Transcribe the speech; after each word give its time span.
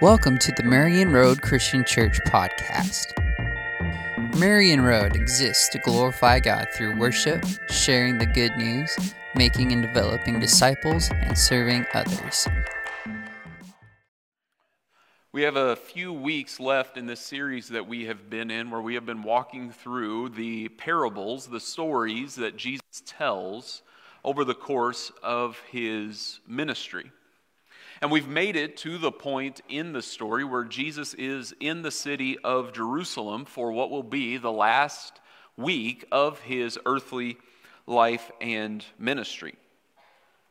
Welcome 0.00 0.38
to 0.38 0.52
the 0.52 0.62
Marion 0.64 1.12
Road 1.12 1.42
Christian 1.42 1.84
Church 1.84 2.18
podcast. 2.26 3.06
Marion 4.38 4.80
Road 4.82 5.16
exists 5.16 5.68
to 5.70 5.78
glorify 5.78 6.40
God 6.40 6.68
through 6.74 6.98
worship, 6.98 7.44
sharing 7.70 8.18
the 8.18 8.26
good 8.26 8.56
news, 8.56 8.94
making 9.34 9.72
and 9.72 9.82
developing 9.82 10.40
disciples, 10.40 11.10
and 11.10 11.38
serving 11.38 11.86
others. 11.94 12.48
We 15.32 15.42
have 15.42 15.56
a 15.56 15.76
few 15.76 16.12
weeks 16.12 16.60
left 16.60 16.96
in 16.98 17.06
this 17.06 17.20
series 17.20 17.68
that 17.68 17.86
we 17.86 18.04
have 18.06 18.28
been 18.28 18.50
in 18.50 18.70
where 18.70 18.82
we 18.82 18.94
have 18.94 19.06
been 19.06 19.22
walking 19.22 19.70
through 19.70 20.30
the 20.30 20.68
parables, 20.68 21.46
the 21.46 21.60
stories 21.60 22.34
that 22.34 22.56
Jesus 22.56 23.02
tells 23.06 23.82
over 24.24 24.44
the 24.44 24.54
course 24.54 25.10
of 25.22 25.58
his 25.70 26.40
ministry. 26.46 27.10
And 28.02 28.10
we've 28.10 28.26
made 28.26 28.56
it 28.56 28.76
to 28.78 28.98
the 28.98 29.12
point 29.12 29.60
in 29.68 29.92
the 29.92 30.02
story 30.02 30.42
where 30.42 30.64
Jesus 30.64 31.14
is 31.14 31.54
in 31.60 31.82
the 31.82 31.92
city 31.92 32.36
of 32.42 32.72
Jerusalem 32.72 33.44
for 33.44 33.70
what 33.70 33.92
will 33.92 34.02
be 34.02 34.38
the 34.38 34.50
last 34.50 35.20
week 35.56 36.04
of 36.10 36.40
his 36.40 36.80
earthly 36.84 37.38
life 37.86 38.32
and 38.40 38.84
ministry. 38.98 39.54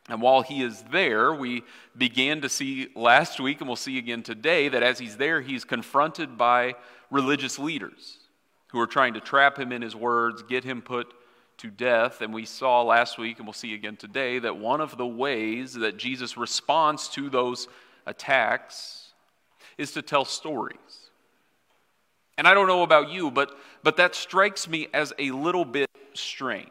And 0.08 0.22
while 0.22 0.40
he 0.40 0.62
is 0.62 0.82
there, 0.90 1.34
we 1.34 1.62
began 1.94 2.40
to 2.40 2.48
see 2.48 2.88
last 2.96 3.38
week, 3.38 3.60
and 3.60 3.68
we'll 3.68 3.76
see 3.76 3.98
again 3.98 4.22
today, 4.22 4.70
that 4.70 4.82
as 4.82 4.98
he's 4.98 5.18
there, 5.18 5.42
he's 5.42 5.64
confronted 5.64 6.38
by 6.38 6.74
religious 7.10 7.58
leaders 7.58 8.16
who 8.68 8.80
are 8.80 8.86
trying 8.86 9.12
to 9.12 9.20
trap 9.20 9.58
him 9.58 9.72
in 9.72 9.82
his 9.82 9.94
words, 9.94 10.42
get 10.42 10.64
him 10.64 10.80
put 10.80 11.12
to 11.62 11.70
death. 11.70 12.20
And 12.20 12.34
we 12.34 12.44
saw 12.44 12.82
last 12.82 13.18
week, 13.18 13.38
and 13.38 13.46
we'll 13.46 13.54
see 13.54 13.74
again 13.74 13.96
today, 13.96 14.38
that 14.40 14.56
one 14.56 14.80
of 14.80 14.96
the 14.96 15.06
ways 15.06 15.74
that 15.74 15.96
Jesus 15.96 16.36
responds 16.36 17.08
to 17.10 17.30
those 17.30 17.68
attacks 18.04 19.12
is 19.78 19.92
to 19.92 20.02
tell 20.02 20.24
stories. 20.24 21.10
And 22.36 22.48
I 22.48 22.54
don't 22.54 22.66
know 22.66 22.82
about 22.82 23.10
you, 23.10 23.30
but, 23.30 23.56
but 23.84 23.96
that 23.98 24.14
strikes 24.14 24.68
me 24.68 24.88
as 24.92 25.12
a 25.18 25.30
little 25.30 25.64
bit 25.64 25.88
strange. 26.14 26.68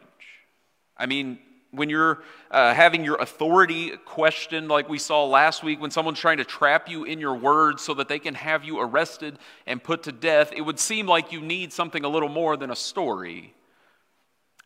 I 0.96 1.06
mean, 1.06 1.38
when 1.70 1.88
you're 1.88 2.22
uh, 2.50 2.74
having 2.74 3.02
your 3.02 3.16
authority 3.16 3.92
questioned, 4.04 4.68
like 4.68 4.90
we 4.90 4.98
saw 4.98 5.24
last 5.24 5.62
week, 5.62 5.80
when 5.80 5.90
someone's 5.90 6.18
trying 6.18 6.36
to 6.36 6.44
trap 6.44 6.90
you 6.90 7.04
in 7.04 7.18
your 7.18 7.34
words 7.34 7.80
so 7.80 7.94
that 7.94 8.08
they 8.08 8.18
can 8.18 8.34
have 8.34 8.62
you 8.62 8.78
arrested 8.78 9.38
and 9.66 9.82
put 9.82 10.02
to 10.02 10.12
death, 10.12 10.52
it 10.54 10.60
would 10.60 10.78
seem 10.78 11.06
like 11.06 11.32
you 11.32 11.40
need 11.40 11.72
something 11.72 12.04
a 12.04 12.08
little 12.08 12.28
more 12.28 12.58
than 12.58 12.70
a 12.70 12.76
story. 12.76 13.54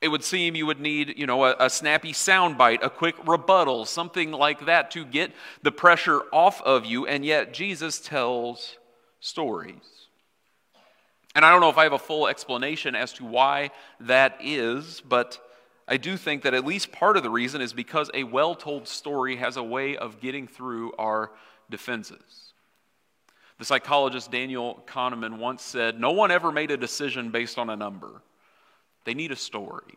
It 0.00 0.08
would 0.08 0.22
seem 0.22 0.55
you 0.55 0.66
would 0.66 0.80
need, 0.80 1.14
you 1.16 1.27
know, 1.27 1.44
a, 1.44 1.56
a 1.58 1.70
snappy 1.70 2.12
soundbite, 2.12 2.83
a 2.83 2.91
quick 2.91 3.16
rebuttal, 3.27 3.86
something 3.86 4.30
like 4.30 4.66
that 4.66 4.91
to 4.92 5.05
get 5.05 5.33
the 5.62 5.72
pressure 5.72 6.20
off 6.33 6.61
of 6.62 6.84
you, 6.84 7.06
and 7.06 7.25
yet 7.25 7.55
Jesus 7.55 7.98
tells 7.98 8.77
stories. 9.20 10.06
And 11.34 11.44
I 11.44 11.50
don't 11.50 11.61
know 11.61 11.70
if 11.70 11.78
I 11.78 11.84
have 11.84 11.92
a 11.92 11.98
full 11.98 12.28
explanation 12.28 12.94
as 12.94 13.12
to 13.14 13.24
why 13.24 13.70
that 14.00 14.39
is, 14.41 15.02
but 15.06 15.39
I 15.89 15.98
do 15.98 16.17
think 16.17 16.42
that 16.42 16.55
at 16.55 16.64
least 16.64 16.92
part 16.92 17.17
of 17.17 17.22
the 17.22 17.30
reason 17.30 17.61
is 17.61 17.72
because 17.72 18.11
a 18.12 18.24
well 18.24 18.55
told 18.55 18.89
story 18.89 19.36
has 19.36 19.56
a 19.56 19.62
way 19.62 19.97
of 19.97 20.20
getting 20.20 20.47
through 20.47 20.92
our 20.98 21.30
defenses. 21.70 22.52
The 23.58 23.64
psychologist 23.64 24.30
Daniel 24.30 24.83
Kahneman 24.86 25.39
once 25.39 25.62
said, 25.62 26.00
No 26.00 26.12
one 26.12 26.30
ever 26.30 26.52
made 26.52 26.70
a 26.70 26.77
decision 26.77 27.30
based 27.30 27.58
on 27.58 27.70
a 27.70 27.77
number. 27.77 28.22
They 29.07 29.15
need 29.15 29.33
a 29.33 29.37
story. 29.37 29.97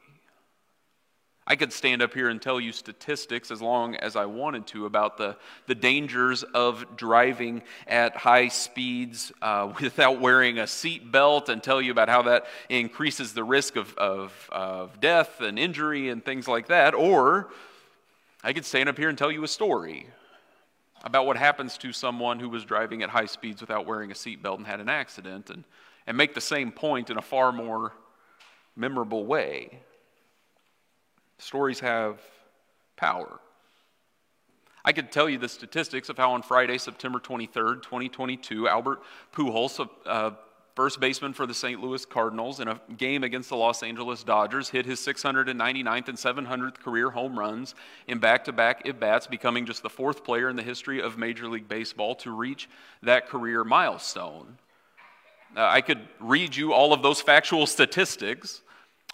I 1.45 1.55
could 1.55 1.73
stand 1.73 2.03
up 2.03 2.13
here 2.13 2.29
and 2.29 2.39
tell 2.39 2.61
you 2.61 2.71
statistics 2.71 3.49
as 3.49 3.59
long 3.59 3.95
as 3.95 4.15
I 4.15 4.27
wanted 4.27 4.67
to 4.67 4.85
about 4.85 5.17
the, 5.17 5.35
the 5.65 5.73
dangers 5.73 6.43
of 6.43 6.95
driving 6.95 7.63
at 7.87 8.15
high 8.15 8.49
speeds 8.49 9.31
uh, 9.41 9.73
without 9.81 10.21
wearing 10.21 10.59
a 10.59 10.67
seat 10.67 11.11
belt 11.11 11.49
and 11.49 11.61
tell 11.61 11.81
you 11.81 11.91
about 11.91 12.07
how 12.07 12.21
that 12.21 12.45
increases 12.69 13.33
the 13.33 13.43
risk 13.43 13.75
of, 13.77 13.97
of, 13.97 14.49
of 14.51 14.99
death 14.99 15.41
and 15.41 15.57
injury 15.57 16.09
and 16.09 16.23
things 16.23 16.47
like 16.47 16.67
that. 16.67 16.93
Or 16.93 17.49
I 18.43 18.53
could 18.53 18.63
stand 18.63 18.89
up 18.89 18.97
here 18.97 19.09
and 19.09 19.17
tell 19.17 19.31
you 19.31 19.43
a 19.43 19.47
story 19.47 20.05
about 21.03 21.25
what 21.25 21.35
happens 21.35 21.79
to 21.79 21.91
someone 21.91 22.39
who 22.39 22.49
was 22.49 22.63
driving 22.63 23.01
at 23.01 23.09
high 23.09 23.25
speeds 23.25 23.59
without 23.59 23.87
wearing 23.87 24.11
a 24.11 24.13
seatbelt 24.13 24.57
and 24.57 24.67
had 24.67 24.79
an 24.79 24.89
accident 24.89 25.49
and, 25.49 25.63
and 26.05 26.15
make 26.15 26.35
the 26.35 26.41
same 26.41 26.71
point 26.71 27.09
in 27.09 27.17
a 27.17 27.23
far 27.23 27.51
more 27.51 27.93
memorable 28.75 29.25
way. 29.25 29.79
Stories 31.37 31.79
have 31.79 32.19
power. 32.95 33.39
I 34.83 34.91
could 34.91 35.11
tell 35.11 35.29
you 35.29 35.37
the 35.37 35.49
statistics 35.49 36.09
of 36.09 36.17
how 36.17 36.31
on 36.31 36.41
Friday, 36.41 36.77
September 36.77 37.19
23rd, 37.19 37.83
2022, 37.83 38.67
Albert 38.67 39.01
Pujols, 39.33 39.87
a 40.05 40.33
first 40.75 40.99
baseman 41.01 41.33
for 41.33 41.45
the 41.45 41.53
St. 41.53 41.81
Louis 41.81 42.05
Cardinals, 42.05 42.59
in 42.61 42.69
a 42.69 42.79
game 42.97 43.23
against 43.23 43.49
the 43.49 43.55
Los 43.55 43.83
Angeles 43.83 44.23
Dodgers, 44.23 44.69
hit 44.69 44.85
his 44.85 44.99
699th 45.01 46.07
and 46.07 46.17
700th 46.17 46.79
career 46.79 47.09
home 47.09 47.37
runs 47.37 47.75
in 48.07 48.19
back 48.19 48.45
to 48.45 48.53
back 48.53 48.87
at 48.87 48.99
bats, 48.99 49.27
becoming 49.27 49.65
just 49.65 49.83
the 49.83 49.89
fourth 49.89 50.23
player 50.23 50.49
in 50.49 50.55
the 50.55 50.63
history 50.63 51.01
of 51.01 51.17
Major 51.17 51.47
League 51.49 51.67
Baseball 51.67 52.15
to 52.15 52.31
reach 52.31 52.69
that 53.03 53.27
career 53.27 53.63
milestone. 53.63 54.57
Uh, 55.55 55.67
I 55.67 55.81
could 55.81 55.99
read 56.19 56.55
you 56.55 56.73
all 56.73 56.93
of 56.93 57.01
those 57.01 57.21
factual 57.21 57.65
statistics, 57.65 58.61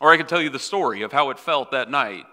or 0.02 0.12
I 0.12 0.18
could 0.18 0.28
tell 0.28 0.42
you 0.42 0.50
the 0.50 0.60
story 0.60 1.02
of 1.02 1.12
how 1.12 1.30
it 1.30 1.40
felt 1.40 1.72
that 1.72 1.90
night 1.90 2.26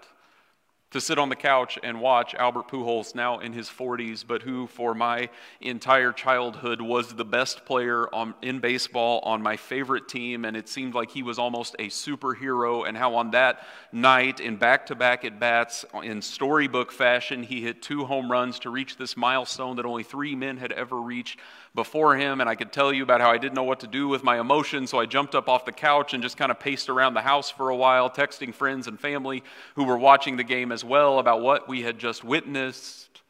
to 0.93 1.01
sit 1.01 1.17
on 1.17 1.27
the 1.27 1.35
couch 1.35 1.79
and 1.81 1.99
watch 1.99 2.35
Albert 2.35 2.67
Pujols, 2.67 3.15
now 3.15 3.39
in 3.39 3.51
his 3.51 3.67
40s, 3.67 4.23
but 4.25 4.43
who 4.43 4.67
for 4.67 4.93
my 4.93 5.27
entire 5.59 6.11
childhood 6.11 6.81
was 6.81 7.13
the 7.13 7.25
best 7.25 7.65
player 7.65 8.13
on, 8.13 8.35
in 8.43 8.59
baseball 8.59 9.19
on 9.23 9.41
my 9.41 9.57
favorite 9.57 10.07
team, 10.07 10.45
and 10.45 10.55
it 10.55 10.69
seemed 10.69 10.93
like 10.93 11.09
he 11.09 11.23
was 11.23 11.39
almost 11.39 11.75
a 11.79 11.87
superhero, 11.87 12.87
and 12.87 12.95
how 12.95 13.15
on 13.15 13.31
that 13.31 13.65
night, 13.91 14.39
in 14.39 14.55
back 14.55 14.85
to 14.85 14.95
back 14.95 15.25
at 15.25 15.39
bats, 15.39 15.83
in 16.03 16.21
storybook 16.21 16.91
fashion, 16.91 17.41
he 17.41 17.61
hit 17.61 17.81
two 17.81 18.05
home 18.05 18.31
runs 18.31 18.59
to 18.59 18.69
reach 18.69 18.95
this 18.95 19.17
milestone 19.17 19.77
that 19.77 19.85
only 19.85 20.03
three 20.03 20.35
men 20.35 20.57
had 20.57 20.71
ever 20.73 21.01
reached 21.01 21.39
before 21.75 22.15
him, 22.15 22.39
and 22.39 22.49
I 22.49 22.55
could 22.55 22.71
tell 22.71 22.93
you 22.93 23.01
about 23.01 23.19
how 23.19 23.31
I 23.31 23.37
didn't 23.37 23.55
know 23.55 23.63
what 23.63 23.79
to 23.79 23.87
do 23.87 24.07
with 24.07 24.23
my 24.23 24.39
emotions, 24.39 24.91
so 24.91 24.99
I 24.99 25.07
jumped 25.07 25.33
up 25.33 25.49
off 25.49 25.65
the 25.65 25.71
couch 25.71 26.13
and 26.13 26.21
just 26.21 26.37
kind 26.37 26.51
of 26.51 26.59
paced 26.59 26.87
around 26.87 27.15
the 27.15 27.21
house 27.21 27.49
for 27.49 27.69
a 27.69 27.75
while, 27.75 28.09
texting 28.09 28.53
friends 28.53 28.87
and 28.87 28.99
family 28.99 29.43
who 29.75 29.83
were 29.83 29.97
watching 29.97 30.37
the 30.37 30.43
game 30.43 30.71
as 30.71 30.83
well 30.83 31.17
about 31.17 31.41
what 31.41 31.67
we 31.67 31.81
had 31.81 31.97
just 31.97 32.23
witnessed. 32.23 33.21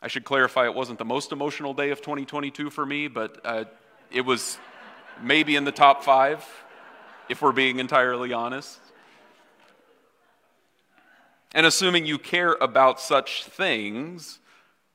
I 0.00 0.08
should 0.08 0.24
clarify 0.24 0.64
it 0.64 0.74
wasn't 0.74 0.98
the 0.98 1.04
most 1.04 1.30
emotional 1.30 1.74
day 1.74 1.90
of 1.90 2.00
2022 2.00 2.70
for 2.70 2.86
me, 2.86 3.08
but 3.08 3.40
uh, 3.44 3.64
it 4.10 4.22
was 4.22 4.58
maybe 5.22 5.56
in 5.56 5.64
the 5.64 5.72
top 5.72 6.04
five, 6.04 6.44
if 7.28 7.42
we're 7.42 7.52
being 7.52 7.80
entirely 7.80 8.32
honest. 8.32 8.78
And 11.54 11.66
assuming 11.66 12.06
you 12.06 12.18
care 12.18 12.56
about 12.60 13.00
such 13.00 13.44
things, 13.44 14.38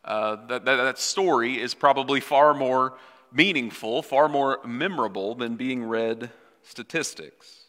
uh, 0.03 0.47
that, 0.47 0.65
that, 0.65 0.75
that 0.77 0.99
story 0.99 1.61
is 1.61 1.73
probably 1.73 2.19
far 2.19 2.53
more 2.53 2.97
meaningful, 3.31 4.01
far 4.01 4.27
more 4.27 4.59
memorable 4.65 5.35
than 5.35 5.55
being 5.55 5.83
read 5.83 6.31
statistics. 6.63 7.61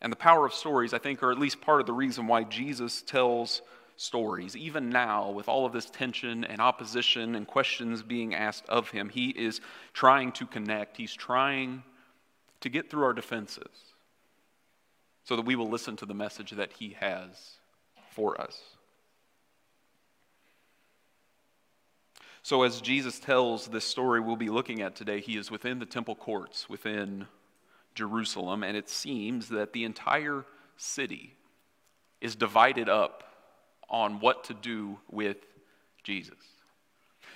And 0.00 0.12
the 0.12 0.16
power 0.16 0.46
of 0.46 0.54
stories, 0.54 0.94
I 0.94 0.98
think, 0.98 1.22
are 1.22 1.32
at 1.32 1.38
least 1.38 1.60
part 1.60 1.80
of 1.80 1.86
the 1.86 1.92
reason 1.92 2.26
why 2.26 2.44
Jesus 2.44 3.02
tells 3.02 3.62
stories. 3.96 4.56
Even 4.56 4.88
now, 4.88 5.30
with 5.30 5.48
all 5.48 5.66
of 5.66 5.72
this 5.72 5.90
tension 5.90 6.44
and 6.44 6.60
opposition 6.60 7.34
and 7.34 7.46
questions 7.46 8.02
being 8.02 8.34
asked 8.34 8.66
of 8.68 8.90
him, 8.90 9.10
he 9.10 9.28
is 9.30 9.60
trying 9.92 10.32
to 10.32 10.46
connect. 10.46 10.96
He's 10.96 11.12
trying 11.12 11.82
to 12.60 12.68
get 12.70 12.90
through 12.90 13.04
our 13.04 13.12
defenses 13.12 13.68
so 15.24 15.36
that 15.36 15.44
we 15.44 15.54
will 15.54 15.68
listen 15.68 15.96
to 15.96 16.06
the 16.06 16.14
message 16.14 16.52
that 16.52 16.72
he 16.72 16.96
has 16.98 17.58
for 18.10 18.40
us. 18.40 18.58
So, 22.42 22.62
as 22.62 22.80
Jesus 22.80 23.18
tells 23.18 23.68
this 23.68 23.84
story 23.84 24.20
we'll 24.20 24.36
be 24.36 24.48
looking 24.48 24.80
at 24.80 24.96
today, 24.96 25.20
he 25.20 25.36
is 25.36 25.50
within 25.50 25.78
the 25.78 25.86
temple 25.86 26.14
courts 26.14 26.68
within 26.68 27.26
Jerusalem, 27.94 28.62
and 28.62 28.76
it 28.76 28.88
seems 28.88 29.48
that 29.48 29.72
the 29.72 29.84
entire 29.84 30.44
city 30.76 31.34
is 32.20 32.36
divided 32.36 32.88
up 32.88 33.24
on 33.88 34.20
what 34.20 34.44
to 34.44 34.54
do 34.54 34.98
with 35.10 35.36
Jesus. 36.02 36.36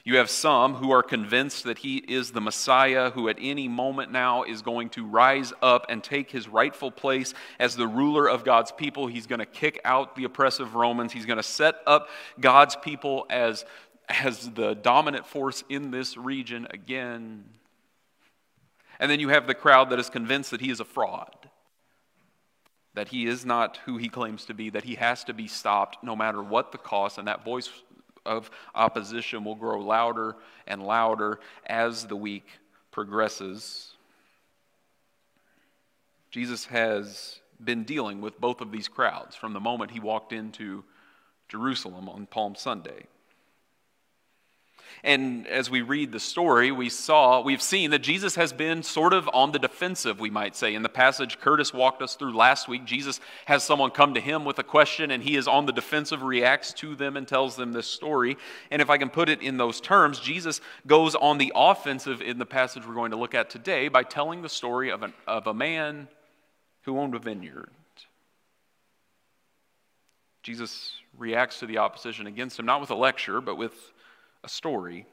You 0.05 0.19
have 0.19 0.29
some 0.29 0.75
who 0.75 0.91
are 0.91 1.03
convinced 1.03 1.65
that 1.65 1.79
he 1.79 1.97
is 1.97 2.31
the 2.31 2.41
Messiah 2.41 3.11
who 3.11 3.29
at 3.31 3.39
any 3.41 3.69
moment 3.69 4.13
now 4.13 4.43
is 4.43 4.61
going 4.61 4.91
to 4.91 5.07
rise 5.07 5.53
up 5.63 5.87
and 5.89 6.05
take 6.05 6.31
his 6.31 6.47
rightful 6.47 6.91
place 6.91 7.33
as 7.59 7.75
the 7.75 7.87
ruler 7.87 8.29
of 8.29 8.45
God's 8.45 8.71
people. 8.71 9.07
He's 9.07 9.27
going 9.27 9.39
to 9.39 9.47
kick 9.47 9.81
out 9.83 10.15
the 10.15 10.25
oppressive 10.25 10.75
Romans. 10.75 11.13
He's 11.13 11.25
going 11.25 11.39
to 11.39 11.43
set 11.43 11.77
up 11.87 12.09
God's 12.39 12.77
people 12.77 13.25
as 13.31 13.65
as 14.09 14.51
the 14.51 14.75
dominant 14.75 15.27
force 15.27 15.65
in 15.69 15.91
this 15.91 16.17
region 16.17 16.67
again. 16.71 17.45
And 18.99 19.11
then 19.11 19.21
you 19.21 19.31
have 19.31 19.47
the 19.47 19.55
crowd 19.55 19.91
that 19.91 19.99
is 19.99 20.11
convinced 20.11 20.51
that 20.51 20.61
he 20.61 20.71
is 20.71 20.81
a 20.81 20.85
fraud, 20.85 21.51
that 22.95 23.09
he 23.09 23.27
is 23.27 23.45
not 23.45 23.79
who 23.87 23.97
he 23.97 24.09
claims 24.09 24.45
to 24.47 24.55
be, 24.55 24.71
that 24.71 24.85
he 24.85 24.95
has 24.95 25.25
to 25.25 25.35
be 25.35 25.49
stopped 25.49 26.03
no 26.03 26.15
matter 26.15 26.43
what 26.43 26.73
the 26.73 26.79
cost. 26.79 27.19
And 27.19 27.27
that 27.27 27.45
voice 27.45 27.69
of 28.25 28.51
opposition 28.75 29.45
will 29.45 29.55
grow 29.55 29.81
louder 29.81 30.37
and 30.67 30.83
louder 30.83 31.41
as 31.67 32.07
the 32.07 32.17
week 32.17 32.47
progresses. 32.91 33.95
Jesus 36.31 36.67
has 36.67 37.41
been 37.63 37.85
dealing 37.85 38.21
with 38.21 38.41
both 38.41 38.61
of 38.61 38.73
these 38.73 38.89
crowds 38.89 39.37
from 39.37 39.53
the 39.53 39.61
moment 39.61 39.91
he 39.91 40.01
walked 40.01 40.33
into 40.33 40.85
Jerusalem 41.49 42.09
on 42.09 42.27
Palm 42.27 42.55
Sunday. 42.55 43.07
And 45.03 45.47
as 45.47 45.71
we 45.71 45.83
read 45.83 46.13
the 46.13 46.21
story, 46.21 46.71
we 46.71 46.89
saw, 46.89 47.41
we've 47.41 47.61
seen 47.61 47.91
that 47.91 47.99
Jesus 48.01 48.37
has 48.37 48.53
been 48.53 48.83
sort 48.83 49.13
of 49.13 49.29
on 49.33 49.53
the 49.53 49.59
defensive, 49.59 50.21
we 50.21 50.31
might 50.31 50.57
say. 50.57 50.75
In 50.75 50.83
the 50.83 50.89
passage 50.89 51.41
Curtis 51.41 51.75
walked 51.75 52.03
us 52.03 52.15
through 52.15 52.37
last 52.37 52.69
week, 52.69 52.85
Jesus 52.85 53.21
has 53.47 53.63
someone 53.63 53.91
come 53.91 54.15
to 54.15 54.21
him 54.21 54.45
with 54.45 54.59
a 54.59 54.63
question, 54.63 55.11
and 55.11 55.23
he 55.23 55.37
is 55.37 55.49
on 55.49 55.67
the 55.67 55.73
defensive, 55.73 56.23
reacts 56.23 56.73
to 56.75 56.95
them, 56.95 57.17
and 57.17 57.27
tells 57.27 57.57
them 57.57 57.73
this 57.73 57.87
story. 57.87 58.37
And 58.71 58.81
if 58.81 58.91
I 58.91 58.99
can 58.99 59.11
put 59.11 59.29
it 59.29 59.43
in 59.43 59.57
those 59.57 59.81
terms, 59.81 60.21
Jesus 60.21 60.61
goes 60.87 61.15
on 61.15 61.39
the 61.39 61.53
offensive 61.55 62.23
in 62.23 62.39
the 62.39 62.47
passage 62.47 62.87
we're 62.87 62.95
going 62.95 63.11
to 63.11 63.19
look 63.19 63.35
at 63.35 63.51
today 63.51 63.89
by 63.89 64.03
telling 64.03 64.43
the 64.43 64.49
story 64.49 64.91
of, 64.91 65.03
an, 65.03 65.13
of 65.27 65.47
a 65.47 65.55
man 65.55 66.09
who 66.83 66.99
owned 66.99 67.15
a 67.15 67.19
vineyard. 67.19 67.71
Jesus 70.43 70.93
reacts 71.17 71.61
to 71.61 71.67
the 71.67 71.79
opposition 71.79 72.27
against 72.27 72.59
him, 72.59 72.67
not 72.67 72.81
with 72.81 72.91
a 72.91 72.95
lecture, 72.95 73.41
but 73.41 73.57
with 73.57 73.93
a 74.45 74.49
story 74.49 75.07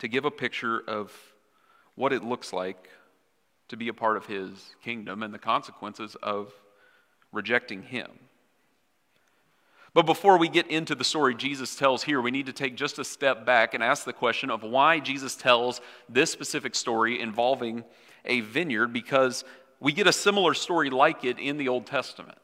to 0.00 0.08
give 0.08 0.24
a 0.24 0.30
picture 0.30 0.82
of 0.86 1.12
what 1.94 2.12
it 2.12 2.22
looks 2.22 2.52
like 2.52 2.90
to 3.68 3.76
be 3.76 3.88
a 3.88 3.94
part 3.94 4.16
of 4.16 4.26
his 4.26 4.50
kingdom 4.84 5.22
and 5.22 5.32
the 5.32 5.38
consequences 5.38 6.16
of 6.22 6.52
rejecting 7.32 7.82
him. 7.82 8.10
But 9.94 10.04
before 10.04 10.36
we 10.36 10.48
get 10.48 10.66
into 10.66 10.94
the 10.94 11.04
story 11.04 11.34
Jesus 11.34 11.74
tells 11.74 12.02
here, 12.02 12.20
we 12.20 12.30
need 12.30 12.46
to 12.46 12.52
take 12.52 12.76
just 12.76 12.98
a 12.98 13.04
step 13.04 13.46
back 13.46 13.72
and 13.72 13.82
ask 13.82 14.04
the 14.04 14.12
question 14.12 14.50
of 14.50 14.62
why 14.62 15.00
Jesus 15.00 15.34
tells 15.34 15.80
this 16.08 16.30
specific 16.30 16.74
story 16.74 17.18
involving 17.18 17.82
a 18.26 18.40
vineyard 18.40 18.92
because 18.92 19.42
we 19.80 19.92
get 19.92 20.06
a 20.06 20.12
similar 20.12 20.52
story 20.52 20.90
like 20.90 21.24
it 21.24 21.38
in 21.38 21.56
the 21.56 21.68
Old 21.68 21.86
Testament. 21.86 22.36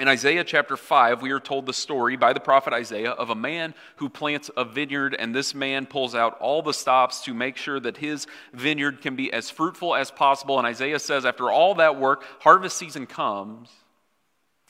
In 0.00 0.08
Isaiah 0.08 0.44
chapter 0.44 0.78
5, 0.78 1.20
we 1.20 1.30
are 1.30 1.38
told 1.38 1.66
the 1.66 1.74
story 1.74 2.16
by 2.16 2.32
the 2.32 2.40
prophet 2.40 2.72
Isaiah 2.72 3.10
of 3.10 3.28
a 3.28 3.34
man 3.34 3.74
who 3.96 4.08
plants 4.08 4.50
a 4.56 4.64
vineyard, 4.64 5.14
and 5.14 5.34
this 5.34 5.54
man 5.54 5.84
pulls 5.84 6.14
out 6.14 6.40
all 6.40 6.62
the 6.62 6.72
stops 6.72 7.22
to 7.24 7.34
make 7.34 7.58
sure 7.58 7.78
that 7.78 7.98
his 7.98 8.26
vineyard 8.54 9.02
can 9.02 9.14
be 9.14 9.30
as 9.30 9.50
fruitful 9.50 9.94
as 9.94 10.10
possible. 10.10 10.56
And 10.56 10.66
Isaiah 10.66 10.98
says, 10.98 11.26
after 11.26 11.50
all 11.50 11.74
that 11.74 12.00
work, 12.00 12.24
harvest 12.38 12.78
season 12.78 13.04
comes, 13.06 13.68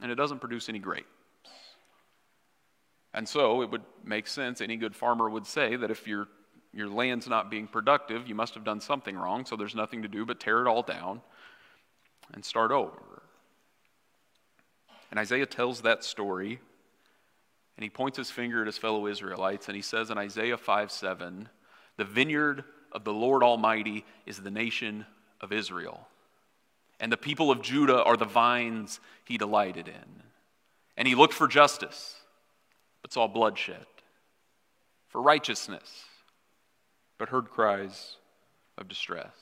and 0.02 0.10
it 0.10 0.16
doesn't 0.16 0.40
produce 0.40 0.68
any 0.68 0.80
grapes. 0.80 1.06
And 3.14 3.28
so 3.28 3.62
it 3.62 3.70
would 3.70 3.84
make 4.04 4.26
sense, 4.26 4.60
any 4.60 4.76
good 4.76 4.96
farmer 4.96 5.30
would 5.30 5.46
say, 5.46 5.76
that 5.76 5.92
if 5.92 6.08
your, 6.08 6.26
your 6.72 6.88
land's 6.88 7.28
not 7.28 7.52
being 7.52 7.68
productive, 7.68 8.26
you 8.26 8.34
must 8.34 8.54
have 8.54 8.64
done 8.64 8.80
something 8.80 9.16
wrong, 9.16 9.44
so 9.46 9.54
there's 9.54 9.76
nothing 9.76 10.02
to 10.02 10.08
do 10.08 10.26
but 10.26 10.40
tear 10.40 10.60
it 10.60 10.66
all 10.66 10.82
down 10.82 11.20
and 12.32 12.44
start 12.44 12.72
over. 12.72 13.09
And 15.10 15.18
Isaiah 15.18 15.46
tells 15.46 15.82
that 15.82 16.04
story, 16.04 16.60
and 17.76 17.84
he 17.84 17.90
points 17.90 18.16
his 18.16 18.30
finger 18.30 18.60
at 18.60 18.66
his 18.66 18.78
fellow 18.78 19.06
Israelites, 19.06 19.66
and 19.68 19.74
he 19.74 19.82
says 19.82 20.10
in 20.10 20.18
Isaiah 20.18 20.56
5 20.56 20.92
7, 20.92 21.48
the 21.96 22.04
vineyard 22.04 22.64
of 22.92 23.04
the 23.04 23.12
Lord 23.12 23.42
Almighty 23.42 24.04
is 24.24 24.38
the 24.38 24.50
nation 24.50 25.04
of 25.40 25.52
Israel. 25.52 26.06
And 27.00 27.10
the 27.10 27.16
people 27.16 27.50
of 27.50 27.62
Judah 27.62 28.02
are 28.04 28.16
the 28.16 28.24
vines 28.24 29.00
he 29.24 29.38
delighted 29.38 29.88
in. 29.88 30.22
And 30.96 31.08
he 31.08 31.14
looked 31.14 31.34
for 31.34 31.48
justice, 31.48 32.16
but 33.02 33.12
saw 33.12 33.26
bloodshed, 33.26 33.86
for 35.08 35.22
righteousness, 35.22 36.04
but 37.18 37.30
heard 37.30 37.50
cries 37.50 38.16
of 38.76 38.88
distress. 38.88 39.32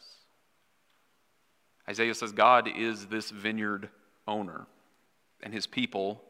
Isaiah 1.89 2.15
says 2.15 2.33
God 2.33 2.69
is 2.77 3.07
this 3.07 3.31
vineyard 3.31 3.89
owner 4.27 4.67
and 5.43 5.53
his 5.53 5.67
people 5.67 6.23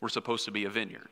were 0.00 0.08
supposed 0.08 0.44
to 0.46 0.50
be 0.50 0.64
a 0.64 0.70
vineyard. 0.70 1.10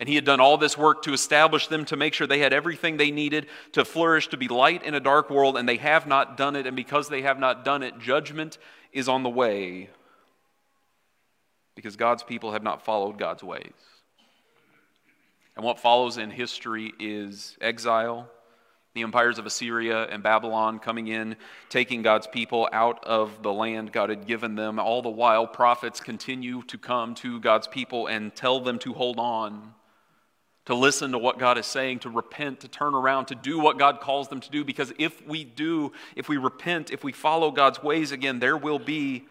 And 0.00 0.08
he 0.08 0.16
had 0.16 0.24
done 0.24 0.40
all 0.40 0.58
this 0.58 0.76
work 0.76 1.02
to 1.02 1.12
establish 1.12 1.68
them, 1.68 1.84
to 1.86 1.96
make 1.96 2.14
sure 2.14 2.26
they 2.26 2.40
had 2.40 2.52
everything 2.52 2.96
they 2.96 3.10
needed 3.10 3.46
to 3.72 3.84
flourish, 3.84 4.28
to 4.28 4.36
be 4.36 4.48
light 4.48 4.82
in 4.82 4.94
a 4.94 5.00
dark 5.00 5.30
world, 5.30 5.56
and 5.56 5.68
they 5.68 5.76
have 5.76 6.06
not 6.06 6.36
done 6.36 6.56
it. 6.56 6.66
And 6.66 6.76
because 6.76 7.08
they 7.08 7.22
have 7.22 7.38
not 7.38 7.64
done 7.64 7.82
it, 7.82 7.98
judgment 7.98 8.58
is 8.92 9.08
on 9.08 9.22
the 9.22 9.30
way 9.30 9.90
because 11.74 11.96
God's 11.96 12.22
people 12.22 12.52
have 12.52 12.62
not 12.62 12.84
followed 12.84 13.18
God's 13.18 13.42
ways. 13.42 13.72
And 15.56 15.64
what 15.64 15.78
follows 15.78 16.18
in 16.18 16.30
history 16.30 16.92
is 16.98 17.56
exile 17.60 18.28
the 18.94 19.02
empires 19.02 19.40
of 19.40 19.46
Assyria 19.46 20.04
and 20.04 20.22
Babylon 20.22 20.78
coming 20.78 21.08
in, 21.08 21.34
taking 21.68 22.02
God's 22.02 22.28
people 22.28 22.68
out 22.72 23.04
of 23.04 23.42
the 23.42 23.52
land 23.52 23.90
God 23.90 24.08
had 24.08 24.24
given 24.24 24.54
them. 24.54 24.78
All 24.78 25.02
the 25.02 25.08
while, 25.10 25.48
prophets 25.48 25.98
continue 25.98 26.62
to 26.62 26.78
come 26.78 27.16
to 27.16 27.40
God's 27.40 27.66
people 27.66 28.06
and 28.06 28.32
tell 28.36 28.60
them 28.60 28.78
to 28.78 28.92
hold 28.92 29.18
on, 29.18 29.74
to 30.66 30.76
listen 30.76 31.10
to 31.10 31.18
what 31.18 31.40
God 31.40 31.58
is 31.58 31.66
saying, 31.66 32.00
to 32.00 32.08
repent, 32.08 32.60
to 32.60 32.68
turn 32.68 32.94
around, 32.94 33.26
to 33.26 33.34
do 33.34 33.58
what 33.58 33.80
God 33.80 34.00
calls 34.00 34.28
them 34.28 34.38
to 34.40 34.48
do. 34.48 34.64
Because 34.64 34.92
if 34.96 35.26
we 35.26 35.42
do, 35.42 35.92
if 36.14 36.28
we 36.28 36.36
repent, 36.36 36.92
if 36.92 37.02
we 37.02 37.10
follow 37.10 37.50
God's 37.50 37.82
ways 37.82 38.12
again, 38.12 38.38
there 38.38 38.56
will 38.56 38.78
be 38.78 39.24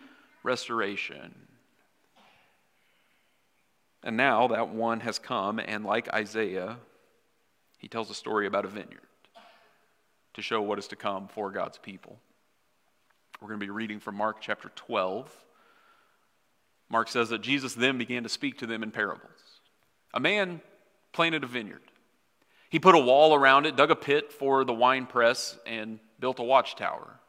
restoration. 0.43 1.33
And 4.03 4.17
now 4.17 4.49
that 4.49 4.67
one 4.67 4.99
has 4.99 5.19
come, 5.19 5.57
and 5.59 5.85
like 5.85 6.13
Isaiah, 6.13 6.79
he 7.77 7.87
tells 7.87 8.09
a 8.09 8.13
story 8.13 8.45
about 8.45 8.65
a 8.65 8.67
vineyard 8.67 8.99
to 10.33 10.41
show 10.41 10.61
what 10.61 10.79
is 10.79 10.87
to 10.87 10.95
come 10.95 11.27
for 11.27 11.51
God's 11.51 11.77
people. 11.77 12.17
We're 13.41 13.49
going 13.49 13.59
to 13.59 13.65
be 13.65 13.71
reading 13.71 13.99
from 13.99 14.15
Mark 14.15 14.37
chapter 14.39 14.71
12. 14.75 15.29
Mark 16.89 17.09
says 17.09 17.29
that 17.29 17.41
Jesus 17.41 17.73
then 17.73 17.97
began 17.97 18.23
to 18.23 18.29
speak 18.29 18.59
to 18.59 18.65
them 18.65 18.83
in 18.83 18.91
parables. 18.91 19.31
A 20.13 20.19
man 20.19 20.61
planted 21.11 21.43
a 21.43 21.47
vineyard. 21.47 21.81
He 22.69 22.79
put 22.79 22.95
a 22.95 22.99
wall 22.99 23.35
around 23.35 23.65
it, 23.65 23.75
dug 23.75 23.91
a 23.91 23.95
pit 23.95 24.31
for 24.31 24.63
the 24.63 24.73
wine 24.73 25.05
press, 25.05 25.57
and 25.65 25.99
built 26.19 26.39
a 26.39 26.43
watchtower. 26.43 27.19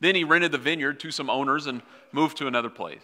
Then 0.00 0.14
he 0.14 0.24
rented 0.24 0.52
the 0.52 0.58
vineyard 0.58 1.00
to 1.00 1.10
some 1.10 1.30
owners 1.30 1.66
and 1.66 1.82
moved 2.10 2.36
to 2.38 2.46
another 2.46 2.70
place. 2.70 3.00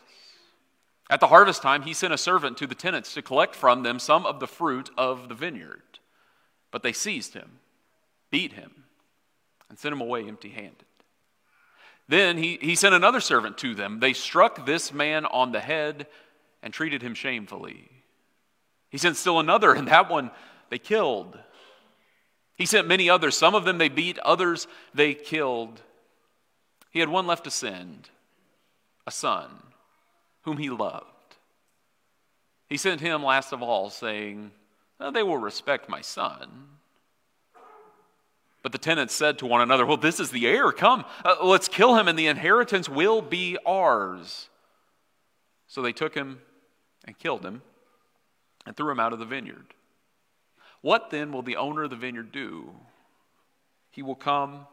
At 1.08 1.20
the 1.20 1.28
harvest 1.28 1.62
time, 1.62 1.82
he 1.82 1.94
sent 1.94 2.12
a 2.12 2.18
servant 2.18 2.58
to 2.58 2.66
the 2.66 2.74
tenants 2.74 3.14
to 3.14 3.22
collect 3.22 3.54
from 3.54 3.82
them 3.82 3.98
some 3.98 4.26
of 4.26 4.40
the 4.40 4.46
fruit 4.46 4.90
of 4.98 5.28
the 5.28 5.34
vineyard. 5.34 5.82
But 6.70 6.82
they 6.82 6.92
seized 6.92 7.34
him, 7.34 7.60
beat 8.30 8.52
him, 8.52 8.84
and 9.68 9.78
sent 9.78 9.92
him 9.92 10.00
away 10.00 10.26
empty 10.26 10.48
handed. 10.48 10.84
Then 12.08 12.38
he, 12.38 12.58
he 12.60 12.74
sent 12.74 12.94
another 12.94 13.20
servant 13.20 13.58
to 13.58 13.74
them. 13.74 14.00
They 14.00 14.14
struck 14.14 14.64
this 14.64 14.92
man 14.92 15.26
on 15.26 15.52
the 15.52 15.60
head 15.60 16.06
and 16.62 16.72
treated 16.72 17.02
him 17.02 17.14
shamefully. 17.14 17.88
He 18.88 18.98
sent 18.98 19.16
still 19.16 19.38
another, 19.38 19.74
and 19.74 19.88
that 19.88 20.10
one 20.10 20.30
they 20.70 20.78
killed. 20.78 21.38
He 22.56 22.66
sent 22.66 22.88
many 22.88 23.10
others. 23.10 23.36
Some 23.36 23.54
of 23.54 23.64
them 23.64 23.78
they 23.78 23.88
beat, 23.90 24.18
others 24.20 24.66
they 24.94 25.14
killed. 25.14 25.82
He 26.90 27.00
had 27.00 27.08
one 27.08 27.26
left 27.26 27.44
to 27.44 27.50
send 27.50 28.08
a 29.06 29.10
son 29.10 29.50
whom 30.42 30.56
he 30.56 30.70
loved. 30.70 31.04
He 32.68 32.76
sent 32.76 33.00
him 33.00 33.22
last 33.22 33.52
of 33.52 33.62
all, 33.62 33.90
saying, 33.90 34.50
They 35.12 35.22
will 35.22 35.38
respect 35.38 35.88
my 35.88 36.00
son. 36.00 36.68
But 38.62 38.72
the 38.72 38.78
tenants 38.78 39.14
said 39.14 39.38
to 39.38 39.46
one 39.46 39.60
another, 39.60 39.86
Well, 39.86 39.96
this 39.96 40.20
is 40.20 40.30
the 40.30 40.46
heir. 40.46 40.72
Come, 40.72 41.04
uh, 41.24 41.36
let's 41.42 41.68
kill 41.68 41.96
him, 41.96 42.08
and 42.08 42.18
the 42.18 42.26
inheritance 42.26 42.88
will 42.88 43.22
be 43.22 43.56
ours. 43.64 44.48
So 45.68 45.82
they 45.82 45.92
took 45.92 46.14
him 46.14 46.40
and 47.04 47.18
killed 47.18 47.44
him 47.44 47.62
and 48.66 48.76
threw 48.76 48.90
him 48.90 49.00
out 49.00 49.12
of 49.12 49.18
the 49.18 49.24
vineyard. 49.24 49.74
What 50.80 51.10
then 51.10 51.32
will 51.32 51.42
the 51.42 51.56
owner 51.56 51.84
of 51.84 51.90
the 51.90 51.96
vineyard 51.96 52.32
do? 52.32 52.70
He 53.90 54.02
will 54.02 54.14
come 54.14 54.66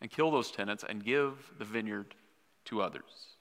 and 0.00 0.10
kill 0.10 0.30
those 0.30 0.50
tenants 0.50 0.84
and 0.86 1.04
give 1.04 1.52
the 1.58 1.64
vineyard 1.64 2.14
to 2.66 2.82
others. 2.82 3.36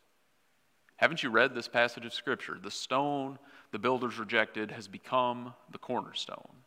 Haven't 0.97 1.24
you 1.24 1.29
read 1.29 1.53
this 1.53 1.67
passage 1.67 2.05
of 2.05 2.13
Scripture? 2.13 2.57
The 2.62 2.71
stone 2.71 3.38
the 3.71 3.79
builders 3.79 4.17
rejected 4.17 4.71
has 4.71 4.88
become 4.88 5.53
the 5.71 5.77
cornerstone. 5.77 6.63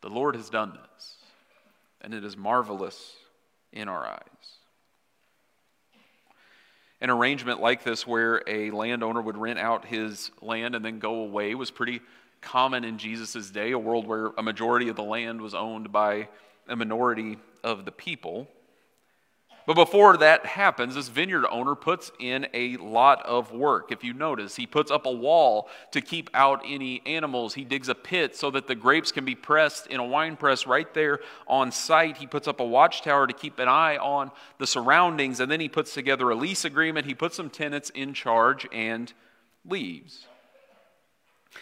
The 0.00 0.10
Lord 0.10 0.34
has 0.34 0.50
done 0.50 0.76
this 0.94 1.18
and 2.02 2.12
it 2.12 2.24
is 2.24 2.36
marvelous 2.36 3.14
in 3.72 3.88
our 3.88 4.04
eyes. 4.06 4.58
An 7.00 7.10
arrangement 7.10 7.60
like 7.60 7.82
this, 7.82 8.06
where 8.06 8.42
a 8.46 8.70
landowner 8.70 9.20
would 9.20 9.36
rent 9.36 9.58
out 9.58 9.86
his 9.86 10.30
land 10.40 10.74
and 10.74 10.84
then 10.84 10.98
go 10.98 11.14
away, 11.16 11.54
was 11.54 11.70
pretty 11.70 12.00
common 12.40 12.84
in 12.84 12.98
Jesus' 12.98 13.50
day, 13.50 13.72
a 13.72 13.78
world 13.78 14.06
where 14.06 14.26
a 14.36 14.42
majority 14.42 14.88
of 14.88 14.96
the 14.96 15.02
land 15.02 15.40
was 15.40 15.54
owned 15.54 15.90
by 15.90 16.28
a 16.68 16.76
minority 16.76 17.38
of 17.64 17.84
the 17.84 17.92
people. 17.92 18.48
But 19.64 19.74
before 19.74 20.16
that 20.16 20.44
happens, 20.44 20.96
this 20.96 21.08
vineyard 21.08 21.46
owner 21.48 21.76
puts 21.76 22.10
in 22.18 22.48
a 22.52 22.76
lot 22.78 23.24
of 23.24 23.52
work. 23.52 23.92
If 23.92 24.02
you 24.02 24.12
notice, 24.12 24.56
he 24.56 24.66
puts 24.66 24.90
up 24.90 25.06
a 25.06 25.12
wall 25.12 25.68
to 25.92 26.00
keep 26.00 26.30
out 26.34 26.62
any 26.66 27.00
animals. 27.06 27.54
He 27.54 27.64
digs 27.64 27.88
a 27.88 27.94
pit 27.94 28.34
so 28.34 28.50
that 28.50 28.66
the 28.66 28.74
grapes 28.74 29.12
can 29.12 29.24
be 29.24 29.36
pressed 29.36 29.86
in 29.86 30.00
a 30.00 30.04
wine 30.04 30.36
press 30.36 30.66
right 30.66 30.92
there 30.94 31.20
on 31.46 31.70
site. 31.70 32.16
He 32.16 32.26
puts 32.26 32.48
up 32.48 32.58
a 32.58 32.64
watchtower 32.64 33.28
to 33.28 33.32
keep 33.32 33.60
an 33.60 33.68
eye 33.68 33.98
on 33.98 34.32
the 34.58 34.66
surroundings. 34.66 35.38
And 35.38 35.50
then 35.50 35.60
he 35.60 35.68
puts 35.68 35.94
together 35.94 36.30
a 36.30 36.34
lease 36.34 36.64
agreement. 36.64 37.06
He 37.06 37.14
puts 37.14 37.36
some 37.36 37.48
tenants 37.48 37.90
in 37.90 38.14
charge 38.14 38.66
and 38.72 39.12
leaves. 39.64 40.26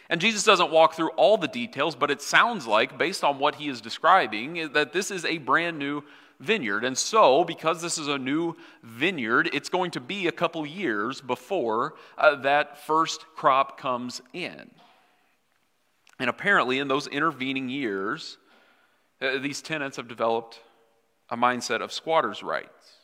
And 0.09 0.21
Jesus 0.21 0.45
doesn't 0.45 0.71
walk 0.71 0.95
through 0.95 1.11
all 1.11 1.37
the 1.37 1.49
details, 1.49 1.97
but 1.97 2.11
it 2.11 2.23
sounds 2.23 2.66
like, 2.66 2.97
based 2.97 3.25
on 3.25 3.38
what 3.38 3.57
he 3.57 3.69
is 3.69 3.80
describing, 3.80 4.73
that 4.73 4.92
this 4.92 5.11
is 5.11 5.25
a 5.25 5.38
brand 5.38 5.78
new 5.78 6.02
vineyard. 6.40 6.85
And 6.85 6.99
so, 6.99 7.44
because 7.44 7.80
this 7.80 7.99
is 7.99 8.09
a 8.09 8.18
new 8.18 8.56
vineyard, 8.82 9.50
it's 9.52 9.68
going 9.68 9.92
to 9.92 10.00
be 10.00 10.26
a 10.26 10.32
couple 10.32 10.66
years 10.66 11.20
before 11.20 11.94
uh, 12.18 12.37
that 12.37 12.85
first 12.85 13.25
crop 13.37 13.78
comes 13.78 14.20
in. 14.32 14.70
And 16.18 16.28
apparently, 16.28 16.78
in 16.78 16.88
those 16.88 17.06
intervening 17.06 17.68
years, 17.68 18.38
uh, 19.20 19.38
these 19.38 19.62
tenants 19.62 19.97
have 19.97 20.09
developed 20.09 20.61
a 21.28 21.37
mindset 21.37 21.80
of 21.80 21.92
squatters' 21.92 22.42
rights. 22.42 22.97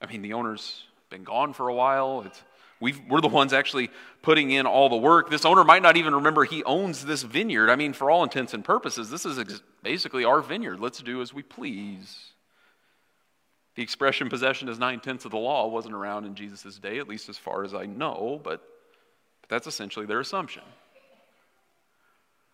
I 0.00 0.06
mean, 0.06 0.22
the 0.22 0.32
owner's 0.32 0.84
been 1.10 1.24
gone 1.24 1.52
for 1.52 1.68
a 1.68 1.74
while. 1.74 2.24
It's 2.26 2.42
we 2.82 2.94
are 3.12 3.20
the 3.20 3.28
ones 3.28 3.52
actually 3.52 3.90
putting 4.22 4.50
in 4.50 4.66
all 4.66 4.88
the 4.88 4.96
work. 4.96 5.30
This 5.30 5.44
owner 5.44 5.62
might 5.62 5.82
not 5.82 5.96
even 5.96 6.16
remember 6.16 6.44
he 6.44 6.64
owns 6.64 7.04
this 7.04 7.22
vineyard. 7.22 7.70
I 7.70 7.76
mean, 7.76 7.92
for 7.92 8.10
all 8.10 8.24
intents 8.24 8.54
and 8.54 8.64
purposes, 8.64 9.08
this 9.08 9.24
is 9.24 9.38
ex- 9.38 9.62
basically 9.84 10.24
our 10.24 10.40
vineyard. 10.40 10.80
Let's 10.80 11.00
do 11.00 11.22
as 11.22 11.32
we 11.32 11.42
please. 11.42 12.32
The 13.76 13.84
expression 13.84 14.28
possession 14.28 14.68
is 14.68 14.80
nine 14.80 14.98
tenths 14.98 15.24
of 15.24 15.30
the 15.30 15.38
law 15.38 15.68
wasn't 15.68 15.94
around 15.94 16.24
in 16.24 16.34
Jesus' 16.34 16.78
day, 16.78 16.98
at 16.98 17.08
least 17.08 17.28
as 17.28 17.38
far 17.38 17.62
as 17.62 17.72
I 17.72 17.86
know, 17.86 18.40
but, 18.42 18.60
but 19.42 19.48
that's 19.48 19.68
essentially 19.68 20.04
their 20.04 20.20
assumption. 20.20 20.64